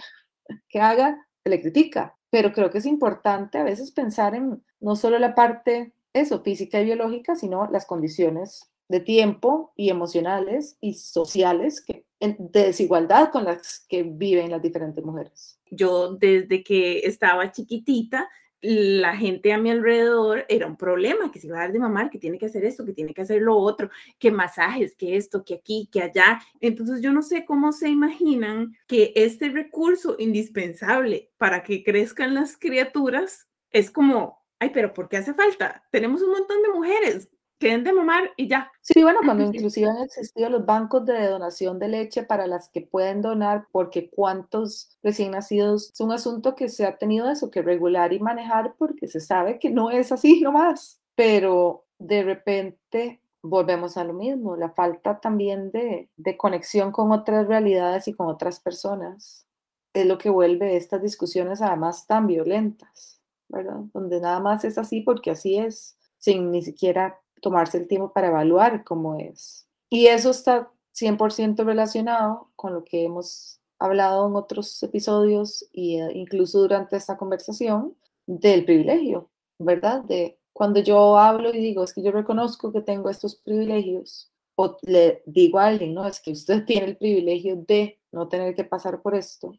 que 0.69 0.79
haga, 0.81 1.27
se 1.43 1.49
le 1.51 1.61
critica. 1.61 2.17
Pero 2.31 2.51
creo 2.51 2.71
que 2.71 2.79
es 2.79 2.85
importante 2.87 3.59
a 3.59 3.63
veces 3.63 3.91
pensar 3.91 4.33
en 4.33 4.63
no 4.79 4.95
solo 4.95 5.19
la 5.19 5.35
parte 5.35 5.93
eso, 6.15 6.41
física 6.41 6.81
y 6.81 6.85
biológica, 6.85 7.35
sino 7.35 7.67
las 7.69 7.85
condiciones 7.85 8.71
de 8.87 9.01
tiempo 9.01 9.73
y 9.75 9.89
emocionales 9.89 10.77
y 10.79 10.93
sociales 10.93 11.81
que, 11.81 12.05
de 12.19 12.63
desigualdad 12.63 13.31
con 13.31 13.43
las 13.43 13.85
que 13.89 14.03
viven 14.03 14.49
las 14.49 14.61
diferentes 14.61 15.03
mujeres. 15.03 15.59
Yo 15.69 16.15
desde 16.15 16.63
que 16.63 16.99
estaba 16.99 17.51
chiquitita, 17.51 18.29
la 18.61 19.15
gente 19.15 19.51
a 19.51 19.57
mi 19.57 19.69
alrededor 19.69 20.45
era 20.47 20.65
un 20.65 20.77
problema, 20.77 21.31
que 21.31 21.39
se 21.39 21.47
iba 21.47 21.57
a 21.57 21.61
dar 21.61 21.73
de 21.73 21.79
mamar, 21.79 22.09
que 22.09 22.17
tiene 22.17 22.39
que 22.39 22.45
hacer 22.45 22.63
esto, 22.63 22.85
que 22.85 22.93
tiene 22.93 23.13
que 23.13 23.21
hacer 23.21 23.41
lo 23.41 23.57
otro, 23.57 23.89
que 24.17 24.31
masajes, 24.31 24.95
que 24.95 25.17
esto, 25.17 25.43
que 25.43 25.55
aquí, 25.55 25.89
que 25.91 26.01
allá. 26.01 26.41
Entonces 26.61 27.01
yo 27.01 27.11
no 27.11 27.21
sé 27.21 27.45
cómo 27.45 27.73
se 27.73 27.89
imaginan 27.89 28.75
que 28.87 29.11
este 29.15 29.49
recurso 29.49 30.15
indispensable 30.17 31.29
para 31.37 31.61
que 31.61 31.83
crezcan 31.83 32.33
las 32.33 32.57
criaturas 32.57 33.47
es 33.71 33.91
como 33.91 34.44
ay, 34.65 34.71
pero 34.73 34.93
¿por 34.93 35.07
qué 35.07 35.17
hace 35.17 35.33
falta? 35.33 35.83
Tenemos 35.91 36.21
un 36.21 36.31
montón 36.31 36.61
de 36.61 36.69
mujeres 36.69 37.29
que 37.59 37.69
den 37.69 37.83
de 37.83 37.93
mamar 37.93 38.31
y 38.35 38.47
ya. 38.47 38.71
Sí, 38.81 39.03
bueno, 39.03 39.19
cuando 39.23 39.43
inclusive 39.53 39.89
han 39.89 40.03
existido 40.03 40.49
los 40.49 40.65
bancos 40.65 41.05
de 41.05 41.27
donación 41.27 41.79
de 41.79 41.87
leche 41.87 42.23
para 42.23 42.47
las 42.47 42.69
que 42.69 42.81
pueden 42.81 43.21
donar, 43.21 43.67
porque 43.71 44.09
cuántos 44.09 44.97
recién 45.03 45.31
nacidos, 45.31 45.91
es 45.93 45.99
un 46.01 46.11
asunto 46.11 46.55
que 46.55 46.69
se 46.69 46.85
ha 46.85 46.97
tenido 46.97 47.29
eso 47.29 47.49
que 47.49 47.61
regular 47.61 48.13
y 48.13 48.19
manejar 48.19 48.75
porque 48.77 49.07
se 49.07 49.19
sabe 49.19 49.59
que 49.59 49.69
no 49.69 49.91
es 49.91 50.11
así 50.11 50.41
nomás, 50.41 50.99
pero 51.15 51.85
de 51.97 52.23
repente 52.23 53.21
volvemos 53.41 53.95
a 53.95 54.03
lo 54.03 54.13
mismo, 54.13 54.57
la 54.57 54.71
falta 54.71 55.19
también 55.19 55.71
de, 55.71 56.09
de 56.17 56.35
conexión 56.35 56.91
con 56.91 57.11
otras 57.11 57.47
realidades 57.47 58.07
y 58.07 58.13
con 58.13 58.27
otras 58.27 58.59
personas 58.59 59.45
es 59.93 60.05
lo 60.05 60.17
que 60.17 60.29
vuelve 60.29 60.75
estas 60.75 61.01
discusiones 61.01 61.61
además 61.61 62.05
tan 62.05 62.27
violentas. 62.27 63.21
¿Verdad? 63.49 63.81
Donde 63.93 64.19
nada 64.19 64.39
más 64.39 64.63
es 64.65 64.77
así 64.77 65.01
porque 65.01 65.31
así 65.31 65.57
es, 65.57 65.97
sin 66.17 66.51
ni 66.51 66.61
siquiera 66.61 67.19
tomarse 67.41 67.77
el 67.77 67.87
tiempo 67.87 68.11
para 68.13 68.27
evaluar 68.27 68.83
cómo 68.83 69.17
es. 69.19 69.67
Y 69.89 70.07
eso 70.07 70.31
está 70.31 70.71
100% 70.93 71.63
relacionado 71.63 72.49
con 72.55 72.73
lo 72.73 72.83
que 72.83 73.03
hemos 73.05 73.59
hablado 73.79 74.27
en 74.27 74.35
otros 74.35 74.81
episodios 74.83 75.67
e 75.73 76.11
incluso 76.13 76.59
durante 76.59 76.95
esta 76.95 77.17
conversación 77.17 77.95
del 78.25 78.65
privilegio, 78.65 79.29
¿verdad? 79.59 80.03
De 80.03 80.39
cuando 80.53 80.79
yo 80.79 81.17
hablo 81.17 81.53
y 81.53 81.59
digo, 81.59 81.83
es 81.83 81.93
que 81.93 82.01
yo 82.01 82.11
reconozco 82.11 82.71
que 82.71 82.81
tengo 82.81 83.09
estos 83.09 83.35
privilegios, 83.35 84.31
o 84.55 84.77
le 84.83 85.21
digo 85.25 85.59
a 85.59 85.67
alguien, 85.67 85.93
no, 85.93 86.07
es 86.07 86.21
que 86.21 86.31
usted 86.31 86.63
tiene 86.65 86.87
el 86.87 86.97
privilegio 86.97 87.57
de 87.57 87.99
no 88.11 88.27
tener 88.29 88.55
que 88.55 88.63
pasar 88.63 89.01
por 89.01 89.15
esto. 89.15 89.53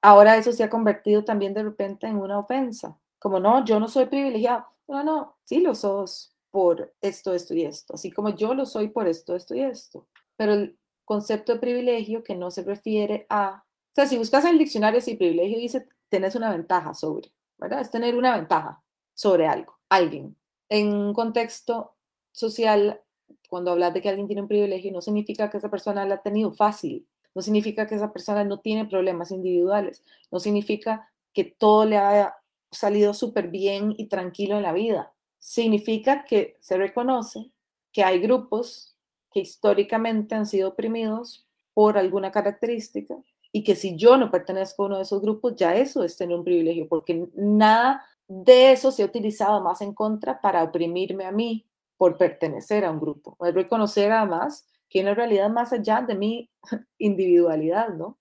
Ahora 0.00 0.36
eso 0.36 0.52
se 0.52 0.62
ha 0.62 0.70
convertido 0.70 1.24
también 1.24 1.52
de 1.52 1.64
repente 1.64 2.06
en 2.06 2.16
una 2.16 2.38
ofensa, 2.38 2.96
como 3.18 3.40
no, 3.40 3.64
yo 3.64 3.80
no 3.80 3.88
soy 3.88 4.06
privilegiado. 4.06 4.66
No, 4.88 5.02
no, 5.02 5.36
sí 5.44 5.60
lo 5.60 5.74
sos 5.74 6.36
por 6.50 6.94
esto, 7.00 7.34
esto 7.34 7.54
y 7.54 7.64
esto, 7.64 7.94
así 7.94 8.10
como 8.10 8.30
yo 8.30 8.54
lo 8.54 8.64
soy 8.64 8.88
por 8.88 9.08
esto, 9.08 9.36
esto 9.36 9.54
y 9.54 9.60
esto. 9.62 10.06
Pero 10.36 10.54
el 10.54 10.78
concepto 11.04 11.52
de 11.52 11.58
privilegio 11.60 12.22
que 12.22 12.34
no 12.34 12.50
se 12.50 12.62
refiere 12.62 13.26
a, 13.28 13.64
o 13.66 13.94
sea, 13.94 14.06
si 14.06 14.16
buscas 14.16 14.44
en 14.44 14.52
el 14.52 14.58
diccionario, 14.58 15.00
si 15.00 15.16
privilegio 15.16 15.58
dice, 15.58 15.86
tenés 16.08 16.34
una 16.34 16.50
ventaja 16.50 16.94
sobre, 16.94 17.32
¿verdad? 17.58 17.80
Es 17.80 17.90
tener 17.90 18.16
una 18.16 18.36
ventaja 18.36 18.82
sobre 19.14 19.46
algo, 19.46 19.78
alguien. 19.88 20.36
En 20.68 20.94
un 20.94 21.14
contexto 21.14 21.94
social, 22.32 23.02
cuando 23.48 23.72
hablas 23.72 23.94
de 23.94 24.00
que 24.00 24.08
alguien 24.08 24.26
tiene 24.26 24.42
un 24.42 24.48
privilegio, 24.48 24.92
no 24.92 25.00
significa 25.00 25.50
que 25.50 25.58
esa 25.58 25.70
persona 25.70 26.06
la 26.06 26.16
ha 26.16 26.22
tenido 26.22 26.52
fácil, 26.52 27.06
no 27.34 27.42
significa 27.42 27.86
que 27.86 27.96
esa 27.96 28.12
persona 28.12 28.44
no 28.44 28.60
tiene 28.60 28.86
problemas 28.86 29.30
individuales, 29.30 30.02
no 30.30 30.40
significa 30.40 31.12
que 31.34 31.44
todo 31.44 31.84
le 31.84 31.98
haya 31.98 32.34
salido 32.70 33.14
súper 33.14 33.48
bien 33.48 33.94
y 33.96 34.08
tranquilo 34.08 34.56
en 34.56 34.62
la 34.62 34.72
vida. 34.72 35.12
Significa 35.38 36.24
que 36.24 36.56
se 36.60 36.76
reconoce 36.76 37.52
que 37.92 38.04
hay 38.04 38.18
grupos 38.20 38.96
que 39.32 39.40
históricamente 39.40 40.34
han 40.34 40.46
sido 40.46 40.70
oprimidos 40.70 41.46
por 41.74 41.98
alguna 41.98 42.30
característica 42.30 43.16
y 43.52 43.64
que 43.64 43.76
si 43.76 43.96
yo 43.96 44.16
no 44.16 44.30
pertenezco 44.30 44.82
a 44.82 44.86
uno 44.86 44.96
de 44.96 45.02
esos 45.02 45.22
grupos, 45.22 45.56
ya 45.56 45.74
eso 45.74 46.02
es 46.02 46.16
tener 46.16 46.36
un 46.36 46.44
privilegio, 46.44 46.88
porque 46.88 47.28
nada 47.34 48.04
de 48.28 48.72
eso 48.72 48.90
se 48.90 49.02
ha 49.02 49.06
utilizado 49.06 49.62
más 49.62 49.80
en 49.80 49.94
contra 49.94 50.40
para 50.40 50.62
oprimirme 50.62 51.24
a 51.24 51.32
mí 51.32 51.66
por 51.96 52.18
pertenecer 52.18 52.84
a 52.84 52.90
un 52.90 53.00
grupo. 53.00 53.36
Es 53.46 53.54
reconocer 53.54 54.12
además 54.12 54.66
que 54.88 55.00
una 55.00 55.14
realidad 55.14 55.50
más 55.50 55.72
allá 55.72 56.02
de 56.02 56.14
mi 56.14 56.50
individualidad, 56.98 57.90
¿no? 57.90 58.18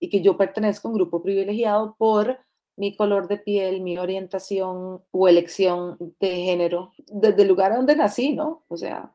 Y 0.00 0.08
que 0.08 0.22
yo 0.22 0.36
pertenezco 0.36 0.88
a 0.88 0.90
un 0.92 0.96
grupo 0.96 1.22
privilegiado 1.22 1.96
por 1.98 2.38
mi 2.78 2.96
color 2.96 3.26
de 3.26 3.38
piel, 3.38 3.80
mi 3.80 3.98
orientación 3.98 5.02
o 5.10 5.28
elección 5.28 5.96
de 6.20 6.36
género, 6.36 6.92
desde 7.08 7.42
el 7.42 7.48
lugar 7.48 7.74
donde 7.74 7.96
nací, 7.96 8.34
¿no? 8.34 8.62
O 8.68 8.76
sea, 8.76 9.12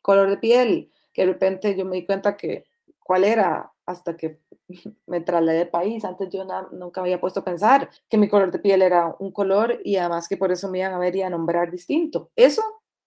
color 0.00 0.30
de 0.30 0.38
piel, 0.38 0.90
que 1.12 1.26
de 1.26 1.32
repente 1.32 1.76
yo 1.76 1.84
me 1.84 1.96
di 1.96 2.06
cuenta 2.06 2.36
que 2.36 2.64
cuál 3.04 3.24
era 3.24 3.70
hasta 3.84 4.16
que 4.16 4.40
me 5.06 5.20
trasladé 5.20 5.58
de 5.58 5.66
país. 5.66 6.04
Antes 6.04 6.30
yo 6.30 6.44
nunca 6.72 7.02
me 7.02 7.08
había 7.08 7.20
puesto 7.20 7.40
a 7.40 7.44
pensar 7.44 7.90
que 8.08 8.16
mi 8.16 8.28
color 8.28 8.50
de 8.50 8.58
piel 8.58 8.80
era 8.80 9.14
un 9.18 9.30
color 9.30 9.80
y 9.84 9.96
además 9.96 10.26
que 10.26 10.38
por 10.38 10.50
eso 10.50 10.70
me 10.70 10.78
iban 10.78 10.94
a 10.94 10.98
ver 10.98 11.14
y 11.14 11.22
a 11.22 11.30
nombrar 11.30 11.70
distinto. 11.70 12.30
Eso, 12.34 12.62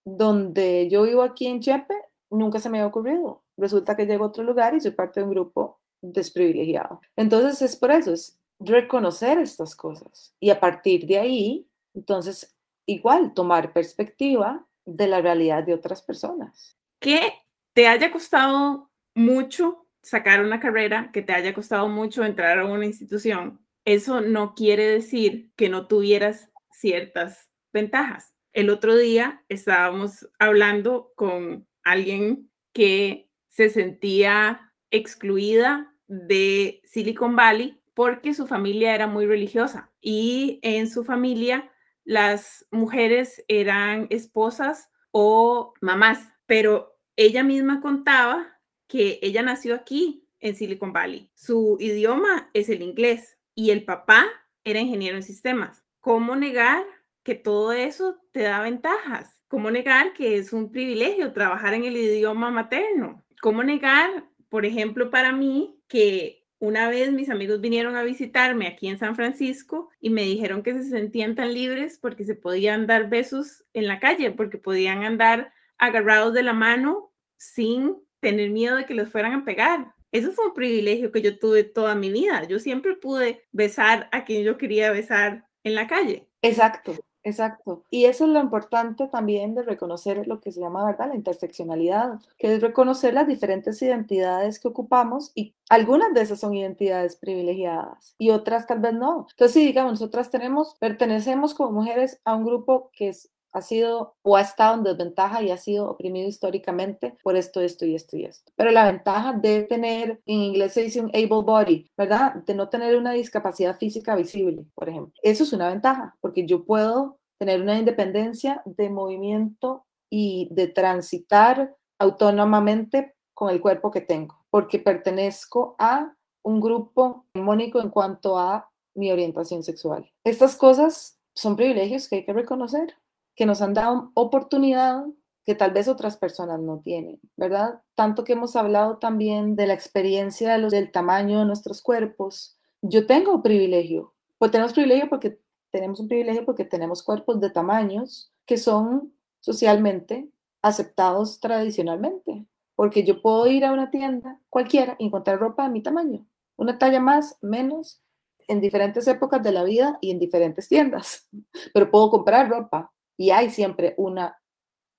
donde 0.06 0.88
yo 0.88 1.04
vivo 1.04 1.24
aquí 1.24 1.48
en 1.48 1.62
Chepe, 1.62 1.96
nunca 2.30 2.60
se 2.60 2.70
me 2.70 2.78
había 2.78 2.88
ocurrido. 2.88 3.42
Resulta 3.58 3.96
que 3.96 4.06
llego 4.06 4.26
a 4.26 4.28
otro 4.28 4.44
lugar 4.44 4.76
y 4.76 4.82
soy 4.82 4.92
parte 4.92 5.20
de 5.20 5.24
un 5.26 5.32
grupo 5.32 5.80
desprivilegiado. 6.02 7.02
Entonces 7.16 7.62
es 7.64 7.76
por 7.76 7.90
eso, 7.90 8.14
es 8.14 8.38
reconocer 8.60 9.40
estas 9.40 9.76
cosas 9.76 10.34
y 10.40 10.50
a 10.50 10.60
partir 10.60 11.06
de 11.06 11.20
ahí, 11.20 11.68
entonces, 11.94 12.56
igual 12.86 13.34
tomar 13.34 13.74
perspectiva 13.74 14.66
de 14.86 15.08
la 15.08 15.22
realidad 15.22 15.64
de 15.64 15.74
otras 15.74 16.02
personas. 16.02 16.78
Que 17.00 17.34
te 17.74 17.88
haya 17.88 18.12
costado 18.12 18.92
mucho 19.14 19.88
sacar 20.02 20.44
una 20.44 20.60
carrera, 20.60 21.10
que 21.12 21.22
te 21.22 21.34
haya 21.34 21.54
costado 21.54 21.88
mucho 21.90 22.24
entrar 22.24 22.60
a 22.60 22.66
una 22.66 22.86
institución, 22.86 23.66
eso 23.86 24.22
no 24.22 24.56
quiere 24.56 24.88
decir 24.88 25.52
que 25.56 25.70
no 25.70 25.88
tuvieras 25.88 26.52
ciertas 26.72 27.50
ventajas. 27.72 28.34
El 28.52 28.70
otro 28.70 28.96
día 28.96 29.44
estábamos 29.50 30.30
hablando 30.40 31.12
con 31.16 31.68
alguien 31.84 32.50
que 32.74 33.30
se 33.48 33.70
sentía 33.70 34.74
excluida 34.92 35.94
de 36.08 36.82
Silicon 36.84 37.36
Valley 37.36 37.80
porque 37.96 38.36
su 38.36 38.46
familia 38.46 38.94
era 38.94 39.08
muy 39.08 39.26
religiosa 39.26 39.92
y 40.02 40.60
en 40.62 40.88
su 40.88 41.04
familia 41.04 41.72
las 42.04 42.68
mujeres 42.70 43.44
eran 43.48 44.06
esposas 44.12 44.92
o 45.10 45.74
mamás, 45.82 46.30
pero 46.46 47.00
ella 47.16 47.42
misma 47.44 47.82
contaba 47.82 48.60
que 48.88 49.18
ella 49.24 49.42
nació 49.42 49.74
aquí 49.74 50.28
en 50.40 50.56
Silicon 50.56 50.94
Valley. 50.94 51.32
Su 51.34 51.78
idioma 51.80 52.52
es 52.54 52.70
el 52.70 52.84
inglés 52.84 53.40
y 53.56 53.72
el 53.72 53.86
papá 53.86 54.28
era 54.64 54.80
ingeniero 54.80 55.16
en 55.16 55.24
sistemas. 55.24 55.84
¿Cómo 56.02 56.36
negar 56.36 56.86
que 57.24 57.34
todo 57.34 57.72
eso 57.72 58.20
te 58.32 58.42
da 58.42 58.62
ventajas? 58.62 59.42
¿Cómo 59.48 59.72
negar 59.72 60.14
que 60.14 60.38
es 60.38 60.54
un 60.54 60.70
privilegio 60.70 61.32
trabajar 61.32 61.74
en 61.74 61.86
el 61.86 61.96
idioma 61.96 62.52
materno? 62.52 63.24
¿Cómo 63.42 63.64
negar, 63.64 64.30
por 64.50 64.66
ejemplo, 64.66 65.10
para 65.10 65.32
mí 65.32 65.82
que 65.88 66.45
una 66.60 66.90
vez 66.90 67.12
mis 67.12 67.30
amigos 67.30 67.62
vinieron 67.62 67.96
a 67.96 68.04
visitarme 68.04 68.68
aquí 68.68 68.88
en 68.88 68.98
San 68.98 69.16
Francisco 69.16 69.90
y 70.00 70.10
me 70.10 70.24
dijeron 70.24 70.64
que 70.64 70.74
se 70.74 70.90
sentían 70.90 71.36
tan 71.36 71.54
libres 71.54 72.00
porque 72.02 72.24
se 72.24 72.36
podían 72.36 72.88
dar 72.88 73.10
besos 73.10 73.64
en 73.74 73.88
la 73.88 74.00
calle, 74.00 74.32
porque 74.32 74.58
podían 74.58 75.04
andar 75.04 75.54
agarrados 75.78 76.34
de 76.34 76.44
la 76.44 76.54
mano 76.54 77.12
sin 77.38 77.98
tener 78.20 78.50
miedo 78.50 78.78
de 78.78 78.86
que 78.86 78.94
los 78.94 79.10
fueran 79.10 79.34
a 79.34 79.46
pegar. 79.46 79.94
Eso 80.12 80.32
fue 80.32 80.48
un 80.48 80.54
privilegio 80.54 81.12
que 81.12 81.22
yo 81.22 81.38
tuve 81.38 81.64
toda 81.64 81.94
mi 81.94 82.10
vida. 82.10 82.46
Yo 82.46 82.60
siempre 82.60 82.96
pude 82.96 83.46
besar 83.52 84.08
a 84.12 84.24
quien 84.24 84.44
yo 84.44 84.58
quería 84.58 84.92
besar 84.92 85.46
en 85.64 85.76
la 85.76 85.88
calle. 85.88 86.30
Exacto. 86.42 86.96
Exacto. 87.28 87.84
Y 87.90 88.06
eso 88.06 88.26
es 88.26 88.30
lo 88.30 88.40
importante 88.40 89.08
también 89.08 89.56
de 89.56 89.64
reconocer 89.64 90.28
lo 90.28 90.40
que 90.40 90.52
se 90.52 90.60
llama, 90.62 90.86
¿verdad? 90.86 91.08
La 91.08 91.16
interseccionalidad, 91.16 92.20
que 92.38 92.54
es 92.54 92.62
reconocer 92.62 93.16
las 93.16 93.28
diferentes 93.28 93.82
identidades 93.82 94.60
que 94.60 94.68
ocupamos 94.68 95.32
y 95.34 95.56
algunas 95.68 96.14
de 96.14 96.22
esas 96.22 96.40
son 96.40 96.54
identidades 96.54 97.16
privilegiadas 97.16 98.14
y 98.20 98.30
otras 98.30 98.68
tal 98.68 98.80
vez 98.80 98.94
no. 98.94 99.26
Entonces, 99.32 99.54
si 99.54 99.66
digamos, 99.66 99.94
nosotras 99.94 100.30
tenemos, 100.30 100.76
pertenecemos 100.80 101.56
como 101.56 101.72
mujeres 101.72 102.20
a 102.26 102.36
un 102.36 102.46
grupo 102.46 102.92
que 102.94 103.10
es 103.10 103.32
ha 103.56 103.62
sido 103.62 104.16
o 104.22 104.36
ha 104.36 104.42
estado 104.42 104.76
en 104.76 104.84
desventaja 104.84 105.42
y 105.42 105.50
ha 105.50 105.58
sido 105.58 105.90
oprimido 105.90 106.28
históricamente 106.28 107.18
por 107.24 107.38
esto, 107.38 107.62
esto 107.62 107.86
y 107.86 107.96
esto 107.96 108.18
y 108.18 108.26
esto. 108.26 108.52
Pero 108.58 108.72
la 108.72 108.86
ventaja 108.86 109.32
de 109.32 109.64
tener, 109.64 110.22
en 110.26 110.40
inglés 110.42 110.74
se 110.74 110.84
dice 110.84 111.00
un 111.00 111.10
able 111.14 111.44
body, 111.44 111.90
¿verdad? 111.98 112.36
De 112.36 112.54
no 112.54 112.68
tener 112.68 112.98
una 112.98 113.14
discapacidad 113.14 113.78
física 113.78 114.14
visible, 114.16 114.66
por 114.76 114.90
ejemplo. 114.90 115.14
Eso 115.24 115.44
es 115.44 115.54
una 115.54 115.70
ventaja, 115.70 116.18
porque 116.20 116.46
yo 116.46 116.66
puedo 116.66 117.18
tener 117.40 117.62
una 117.62 117.80
independencia 117.80 118.62
de 118.66 118.90
movimiento 118.90 119.86
y 120.10 120.50
de 120.52 120.68
transitar 120.68 121.76
autónomamente 121.98 123.16
con 123.34 123.50
el 123.50 123.62
cuerpo 123.62 123.90
que 123.90 124.02
tengo, 124.02 124.38
porque 124.50 124.80
pertenezco 124.80 125.76
a 125.80 126.14
un 126.44 126.60
grupo 126.60 127.26
hegemónico 127.34 127.80
en 127.80 127.90
cuanto 127.90 128.38
a 128.38 128.70
mi 128.96 129.14
orientación 129.14 129.64
sexual. 129.64 130.12
Estas 130.26 130.58
cosas 130.58 131.18
son 131.34 131.56
privilegios 131.56 132.10
que 132.10 132.18
hay 132.18 132.26
que 132.26 132.34
reconocer 132.34 132.96
que 133.36 133.46
nos 133.46 133.62
han 133.62 133.74
dado 133.74 134.12
oportunidad 134.14 135.06
que 135.46 135.56
tal 135.56 135.72
vez 135.72 135.88
otras 135.88 136.18
personas 136.18 136.60
no 136.60 136.80
tienen, 136.80 137.20
¿verdad? 137.38 137.82
Tanto 137.94 138.24
que 138.24 138.34
hemos 138.34 138.56
hablado 138.56 138.98
también 138.98 139.56
de 139.56 139.68
la 139.68 139.74
experiencia 139.74 140.58
del 140.58 140.92
tamaño 140.92 141.40
de 141.40 141.46
nuestros 141.46 141.84
cuerpos. 141.84 142.58
Yo 142.82 143.06
tengo 143.06 143.44
privilegio, 143.44 144.16
pues 144.40 144.52
tenemos 144.52 144.74
privilegio 144.74 145.08
porque 145.08 145.40
tenemos 145.72 146.00
un 146.00 146.08
privilegio 146.08 146.46
porque 146.46 146.66
tenemos 146.66 147.04
cuerpos 147.04 147.40
de 147.40 147.52
tamaños 147.52 148.32
que 148.46 148.58
son 148.58 149.14
socialmente 149.40 150.30
aceptados 150.64 151.40
tradicionalmente, 151.40 152.48
porque 152.76 153.04
yo 153.04 153.22
puedo 153.22 153.46
ir 153.46 153.66
a 153.66 153.72
una 153.72 153.92
tienda 153.92 154.42
cualquiera 154.50 154.96
y 154.98 155.06
encontrar 155.06 155.40
ropa 155.40 155.64
de 155.66 155.70
mi 155.70 155.84
tamaño, 155.84 156.26
una 156.58 156.80
talla 156.80 157.00
más, 157.00 157.38
menos, 157.42 158.02
en 158.48 158.62
diferentes 158.62 159.08
épocas 159.08 159.44
de 159.44 159.52
la 159.52 159.64
vida 159.64 159.98
y 160.02 160.12
en 160.12 160.20
diferentes 160.20 160.68
tiendas, 160.68 161.28
pero 161.74 161.92
puedo 161.92 162.10
comprar 162.10 162.50
ropa 162.50 162.95
y 163.18 163.32
hay 163.32 163.50
siempre 163.50 163.94
una, 163.98 164.40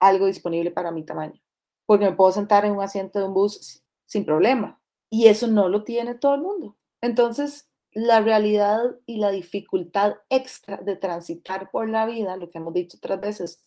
algo 0.00 0.26
disponible 0.26 0.70
para 0.70 0.90
mi 0.90 1.04
tamaño, 1.04 1.40
porque 1.86 2.06
me 2.06 2.16
puedo 2.16 2.32
sentar 2.32 2.64
en 2.64 2.72
un 2.72 2.82
asiento 2.82 3.18
de 3.18 3.26
un 3.26 3.34
bus 3.34 3.82
sin 4.04 4.24
problema 4.24 4.80
y 5.10 5.26
eso 5.26 5.46
no 5.46 5.68
lo 5.68 5.84
tiene 5.84 6.14
todo 6.14 6.34
el 6.34 6.42
mundo. 6.42 6.76
Entonces, 7.00 7.68
la 7.92 8.20
realidad 8.20 8.96
y 9.06 9.18
la 9.18 9.30
dificultad 9.30 10.16
extra 10.28 10.76
de 10.78 10.96
transitar 10.96 11.70
por 11.70 11.88
la 11.88 12.06
vida, 12.06 12.36
lo 12.36 12.50
que 12.50 12.58
hemos 12.58 12.74
dicho 12.74 12.98
otras 12.98 13.20
veces, 13.20 13.60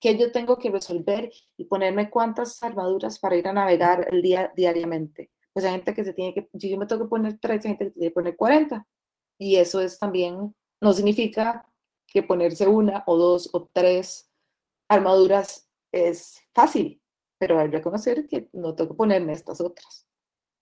que 0.00 0.16
yo 0.18 0.32
tengo 0.32 0.58
que 0.58 0.70
resolver 0.70 1.30
y 1.56 1.64
ponerme 1.64 2.10
cuántas 2.10 2.62
armaduras 2.62 3.18
para 3.18 3.36
ir 3.36 3.48
a 3.48 3.52
navegar 3.52 4.08
el 4.10 4.22
día 4.22 4.52
diariamente. 4.56 5.30
Pues 5.52 5.64
hay 5.64 5.72
gente 5.72 5.94
que 5.94 6.04
se 6.04 6.12
tiene 6.12 6.34
que, 6.34 6.48
yo 6.52 6.76
me 6.78 6.86
tengo 6.86 7.04
que 7.04 7.08
poner 7.08 7.38
tres, 7.38 7.64
hay 7.64 7.70
gente 7.70 7.86
que 7.86 7.90
tiene 7.90 8.08
que 8.08 8.14
poner 8.14 8.36
40. 8.36 8.86
Y 9.38 9.56
eso 9.56 9.80
es 9.80 9.98
también, 9.98 10.54
no 10.80 10.92
significa 10.92 11.66
que 12.14 12.22
ponerse 12.22 12.68
una 12.68 13.02
o 13.06 13.16
dos 13.16 13.50
o 13.52 13.68
tres 13.72 14.30
armaduras 14.88 15.68
es 15.92 16.40
fácil, 16.54 17.02
pero 17.38 17.58
hay 17.58 17.68
que 17.68 17.78
reconocer 17.78 18.28
que 18.28 18.48
no 18.52 18.74
tengo 18.74 18.92
que 18.92 18.96
ponerme 18.96 19.32
estas 19.32 19.60
otras, 19.60 20.06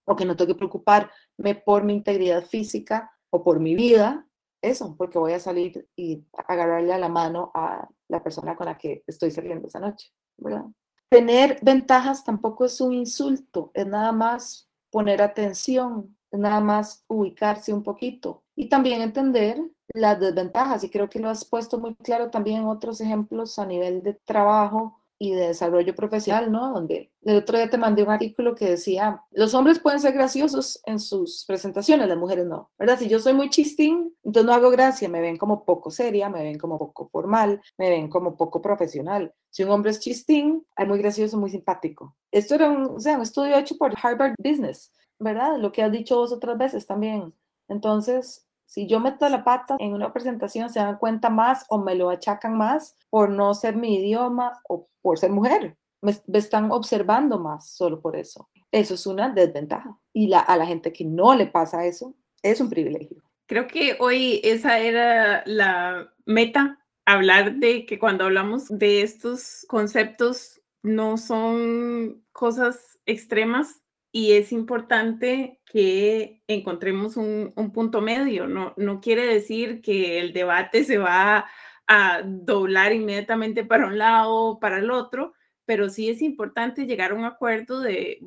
o 0.06 0.16
que 0.16 0.24
no 0.24 0.34
tengo 0.34 0.54
que 0.54 0.58
preocuparme 0.58 1.54
por 1.64 1.84
mi 1.84 1.92
integridad 1.92 2.44
física 2.44 3.12
o 3.30 3.44
por 3.44 3.60
mi 3.60 3.74
vida, 3.74 4.26
eso, 4.62 4.96
porque 4.96 5.18
voy 5.18 5.32
a 5.32 5.40
salir 5.40 5.88
y 5.94 6.24
agarrarle 6.32 6.92
a 6.94 6.98
la 6.98 7.08
mano 7.08 7.50
a 7.54 7.86
la 8.08 8.22
persona 8.22 8.56
con 8.56 8.66
la 8.66 8.78
que 8.78 9.04
estoy 9.06 9.30
saliendo 9.30 9.68
esa 9.68 9.80
noche, 9.80 10.10
¿verdad? 10.38 10.64
Tener 11.10 11.58
ventajas 11.62 12.24
tampoco 12.24 12.64
es 12.64 12.80
un 12.80 12.94
insulto, 12.94 13.70
es 13.74 13.86
nada 13.86 14.12
más 14.12 14.70
poner 14.90 15.20
atención, 15.20 16.16
es 16.30 16.38
nada 16.38 16.60
más 16.60 17.04
ubicarse 17.08 17.74
un 17.74 17.82
poquito 17.82 18.44
y 18.56 18.68
también 18.68 19.02
entender 19.02 19.60
las 19.94 20.18
desventajas, 20.20 20.84
y 20.84 20.90
creo 20.90 21.08
que 21.08 21.18
lo 21.18 21.28
has 21.28 21.44
puesto 21.44 21.78
muy 21.78 21.94
claro 21.96 22.30
también 22.30 22.58
en 22.62 22.66
otros 22.68 23.00
ejemplos 23.00 23.58
a 23.58 23.66
nivel 23.66 24.02
de 24.02 24.14
trabajo 24.14 24.98
y 25.22 25.30
de 25.30 25.46
desarrollo 25.48 25.94
profesional, 25.94 26.50
¿no? 26.50 26.72
Donde 26.72 27.12
el 27.22 27.36
otro 27.36 27.56
día 27.56 27.70
te 27.70 27.78
mandé 27.78 28.02
un 28.02 28.10
artículo 28.10 28.56
que 28.56 28.70
decía, 28.70 29.22
los 29.30 29.54
hombres 29.54 29.78
pueden 29.78 30.00
ser 30.00 30.14
graciosos 30.14 30.80
en 30.84 30.98
sus 30.98 31.44
presentaciones, 31.46 32.08
las 32.08 32.18
mujeres 32.18 32.44
no, 32.44 32.72
¿verdad? 32.76 32.98
Si 32.98 33.08
yo 33.08 33.20
soy 33.20 33.32
muy 33.32 33.48
chistín, 33.48 34.16
entonces 34.24 34.44
no 34.44 34.52
hago 34.52 34.70
gracia, 34.70 35.08
me 35.08 35.20
ven 35.20 35.36
como 35.36 35.64
poco 35.64 35.92
seria, 35.92 36.28
me 36.28 36.42
ven 36.42 36.58
como 36.58 36.76
poco 36.76 37.06
formal, 37.06 37.62
me 37.78 37.88
ven 37.88 38.08
como 38.08 38.36
poco 38.36 38.60
profesional. 38.60 39.32
Si 39.48 39.62
un 39.62 39.70
hombre 39.70 39.92
es 39.92 40.00
chistín, 40.00 40.66
es 40.76 40.88
muy 40.88 40.98
gracioso, 40.98 41.38
muy 41.38 41.50
simpático. 41.50 42.16
Esto 42.32 42.56
era 42.56 42.68
un, 42.68 42.96
un 42.96 43.22
estudio 43.22 43.56
hecho 43.56 43.76
por 43.76 43.94
Harvard 44.02 44.34
Business, 44.38 44.92
¿verdad? 45.20 45.56
Lo 45.56 45.70
que 45.70 45.84
has 45.84 45.92
dicho 45.92 46.16
vos 46.16 46.32
otras 46.32 46.58
veces 46.58 46.84
también. 46.84 47.32
Entonces, 47.68 48.44
si 48.72 48.86
yo 48.86 49.00
meto 49.00 49.28
la 49.28 49.44
pata 49.44 49.76
en 49.78 49.92
una 49.92 50.14
presentación, 50.14 50.70
se 50.70 50.78
dan 50.78 50.96
cuenta 50.96 51.28
más 51.28 51.66
o 51.68 51.76
me 51.76 51.94
lo 51.94 52.08
achacan 52.08 52.56
más 52.56 52.96
por 53.10 53.28
no 53.28 53.52
ser 53.52 53.76
mi 53.76 53.96
idioma 53.96 54.62
o 54.66 54.88
por 55.02 55.18
ser 55.18 55.30
mujer. 55.30 55.76
Me, 56.00 56.16
están 56.32 56.72
observando 56.72 57.38
más 57.38 57.68
solo 57.68 58.00
por 58.00 58.16
eso. 58.16 58.48
Eso 58.70 58.94
es 58.94 59.06
una 59.06 59.28
desventaja. 59.28 59.98
Y 60.14 60.32
a 60.32 60.56
la 60.56 60.64
gente 60.64 60.90
que 60.90 61.04
no 61.04 61.34
le 61.34 61.48
pasa 61.48 61.84
eso, 61.84 62.14
es 62.42 62.62
un 62.62 62.70
privilegio. 62.70 63.22
Creo 63.44 63.66
que 63.66 63.98
hoy 64.00 64.40
esa 64.42 64.78
era 64.78 65.42
la 65.44 66.10
meta, 66.24 66.78
hablar 67.04 67.56
de 67.56 67.84
que 67.84 67.98
cuando 67.98 68.24
hablamos 68.24 68.68
de 68.70 69.02
estos 69.02 69.66
conceptos 69.68 70.62
no 70.82 71.18
son 71.18 72.24
cosas 72.32 72.98
extremas, 73.04 73.81
y 74.12 74.32
es 74.32 74.52
importante 74.52 75.58
que 75.64 76.42
encontremos 76.46 77.16
un, 77.16 77.52
punto 77.72 78.02
medio. 78.02 78.46
No, 78.46 78.74
no 78.76 79.00
quiere 79.00 79.26
decir 79.26 79.80
que 79.80 80.20
el 80.20 80.34
debate 80.34 80.84
se 80.84 80.98
va 80.98 81.46
a 81.86 82.22
doblar 82.24 82.92
inmediatamente 82.92 83.64
para 83.64 83.86
un 83.86 83.96
lado 83.98 84.34
o 84.34 84.60
para 84.60 84.78
el 84.78 84.90
otro, 84.90 85.32
pero 85.64 85.88
sí 85.88 86.10
es 86.10 86.20
importante 86.20 86.86
llegar 86.86 87.12
a 87.12 87.14
un 87.14 87.24
acuerdo 87.24 87.80
de, 87.80 88.20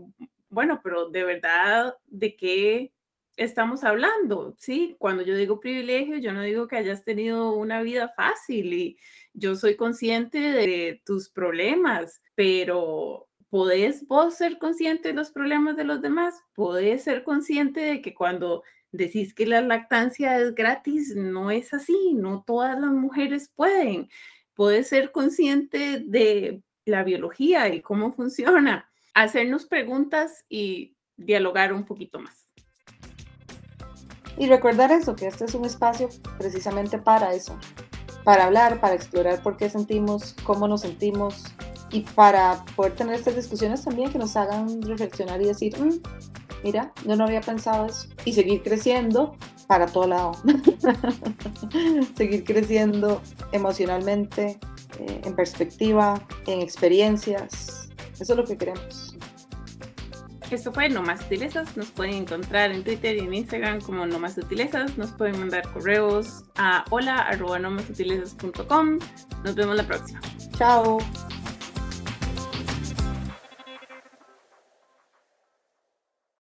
bueno, 0.50 0.82
pero 0.84 1.10
de 1.10 1.24
verdad, 1.24 1.96
¿de 2.08 2.36
qué 2.36 2.92
estamos 3.38 3.84
hablando? 3.84 4.56
Sí, 4.58 4.96
cuando 4.98 5.22
yo 5.24 5.36
digo 5.36 5.60
privilegio, 5.60 6.18
yo 6.18 6.34
no 6.34 6.42
digo 6.42 6.68
que 6.68 6.78
hayas 6.78 7.04
tenido 7.04 7.54
una 7.54 7.84
vida 7.84 8.12
fácil 8.16 8.74
y 8.74 8.98
yo 9.34 9.56
soy 9.56 9.76
consciente 9.76 10.40
de 10.40 11.02
tus 11.06 11.30
problemas, 11.30 12.24
pero 12.34 13.28
¿podés 13.50 14.08
vos 14.08 14.36
ser 14.36 14.58
consciente 14.58 15.10
de 15.10 15.14
los 15.14 15.32
problemas 15.32 15.76
de 15.76 15.84
los 15.84 16.02
demás? 16.02 16.44
¿Podés 16.54 17.04
ser 17.04 17.24
consciente 17.24 17.80
de 17.80 18.02
que 18.02 18.14
cuando 18.14 18.64
decís 18.92 19.34
que 19.34 19.46
la 19.46 19.62
lactancia 19.62 20.40
es 20.40 20.56
gratis, 20.56 21.16
no 21.16 21.52
es 21.52 21.74
así, 21.74 22.14
no 22.14 22.44
todas 22.46 22.80
las 22.80 22.92
mujeres 22.92 23.52
pueden? 23.56 24.10
¿Podés 24.54 24.88
ser 24.88 25.12
consciente 25.12 26.00
de 26.00 26.62
la 26.86 27.04
biología 27.04 27.70
y 27.70 27.82
cómo 27.82 28.12
funciona? 28.12 28.90
Hacernos 29.14 29.66
preguntas 29.66 30.46
y 30.50 30.96
dialogar 31.18 31.74
un 31.74 31.86
poquito 31.86 32.20
más. 32.20 32.50
Y 34.38 34.48
recordar 34.48 34.92
eso, 34.92 35.16
que 35.16 35.28
este 35.28 35.46
es 35.46 35.56
un 35.56 35.64
espacio 35.64 36.10
precisamente 36.38 36.98
para 36.98 37.34
eso, 37.34 37.58
para 38.26 38.46
hablar, 38.46 38.82
para 38.82 38.96
explorar 38.96 39.42
por 39.42 39.56
qué 39.56 39.70
sentimos, 39.70 40.36
cómo 40.44 40.68
nos 40.68 40.82
sentimos, 40.82 41.46
y 41.96 42.02
para 42.02 42.66
poder 42.76 42.94
tener 42.94 43.16
estas 43.16 43.38
discusiones 43.38 43.82
también 43.82 44.12
que 44.12 44.18
nos 44.18 44.36
hagan 44.36 44.82
reflexionar 44.82 45.42
y 45.42 45.46
decir, 45.46 45.80
mm, 45.80 46.02
mira, 46.62 46.92
yo 47.06 47.16
no 47.16 47.24
había 47.24 47.40
pensado 47.40 47.86
eso, 47.86 48.10
y 48.26 48.34
seguir 48.34 48.62
creciendo 48.64 49.38
para 49.66 49.86
todo 49.86 50.06
lado, 50.06 50.32
seguir 52.18 52.44
creciendo 52.44 53.22
emocionalmente, 53.54 54.60
eh, 55.00 55.22
en 55.24 55.36
perspectiva, 55.38 56.22
en 56.48 56.60
experiencias, 56.62 57.90
eso 58.20 58.34
es 58.34 58.38
lo 58.38 58.44
que 58.44 58.58
queremos. 58.58 59.16
Esto 60.52 60.72
fue 60.74 60.90
No 60.90 61.02
Más 61.02 61.22
Sutilezas. 61.22 61.76
Nos 61.76 61.90
pueden 61.90 62.14
encontrar 62.14 62.72
en 62.72 62.84
Twitter 62.84 63.16
y 63.16 63.22
en 63.22 63.34
Instagram 63.34 63.82
como 63.82 64.06
No 64.06 64.20
Más 64.20 64.36
Sutilezas. 64.36 64.96
Nos 64.96 65.12
pueden 65.12 65.40
mandar 65.40 65.68
correos 65.74 66.44
a 66.56 66.86
hola 66.92 67.18
arroba 67.18 67.58
Nos 67.58 67.82
vemos 69.56 69.76
la 69.76 69.88
próxima. 69.88 70.22
Chao. 70.56 71.00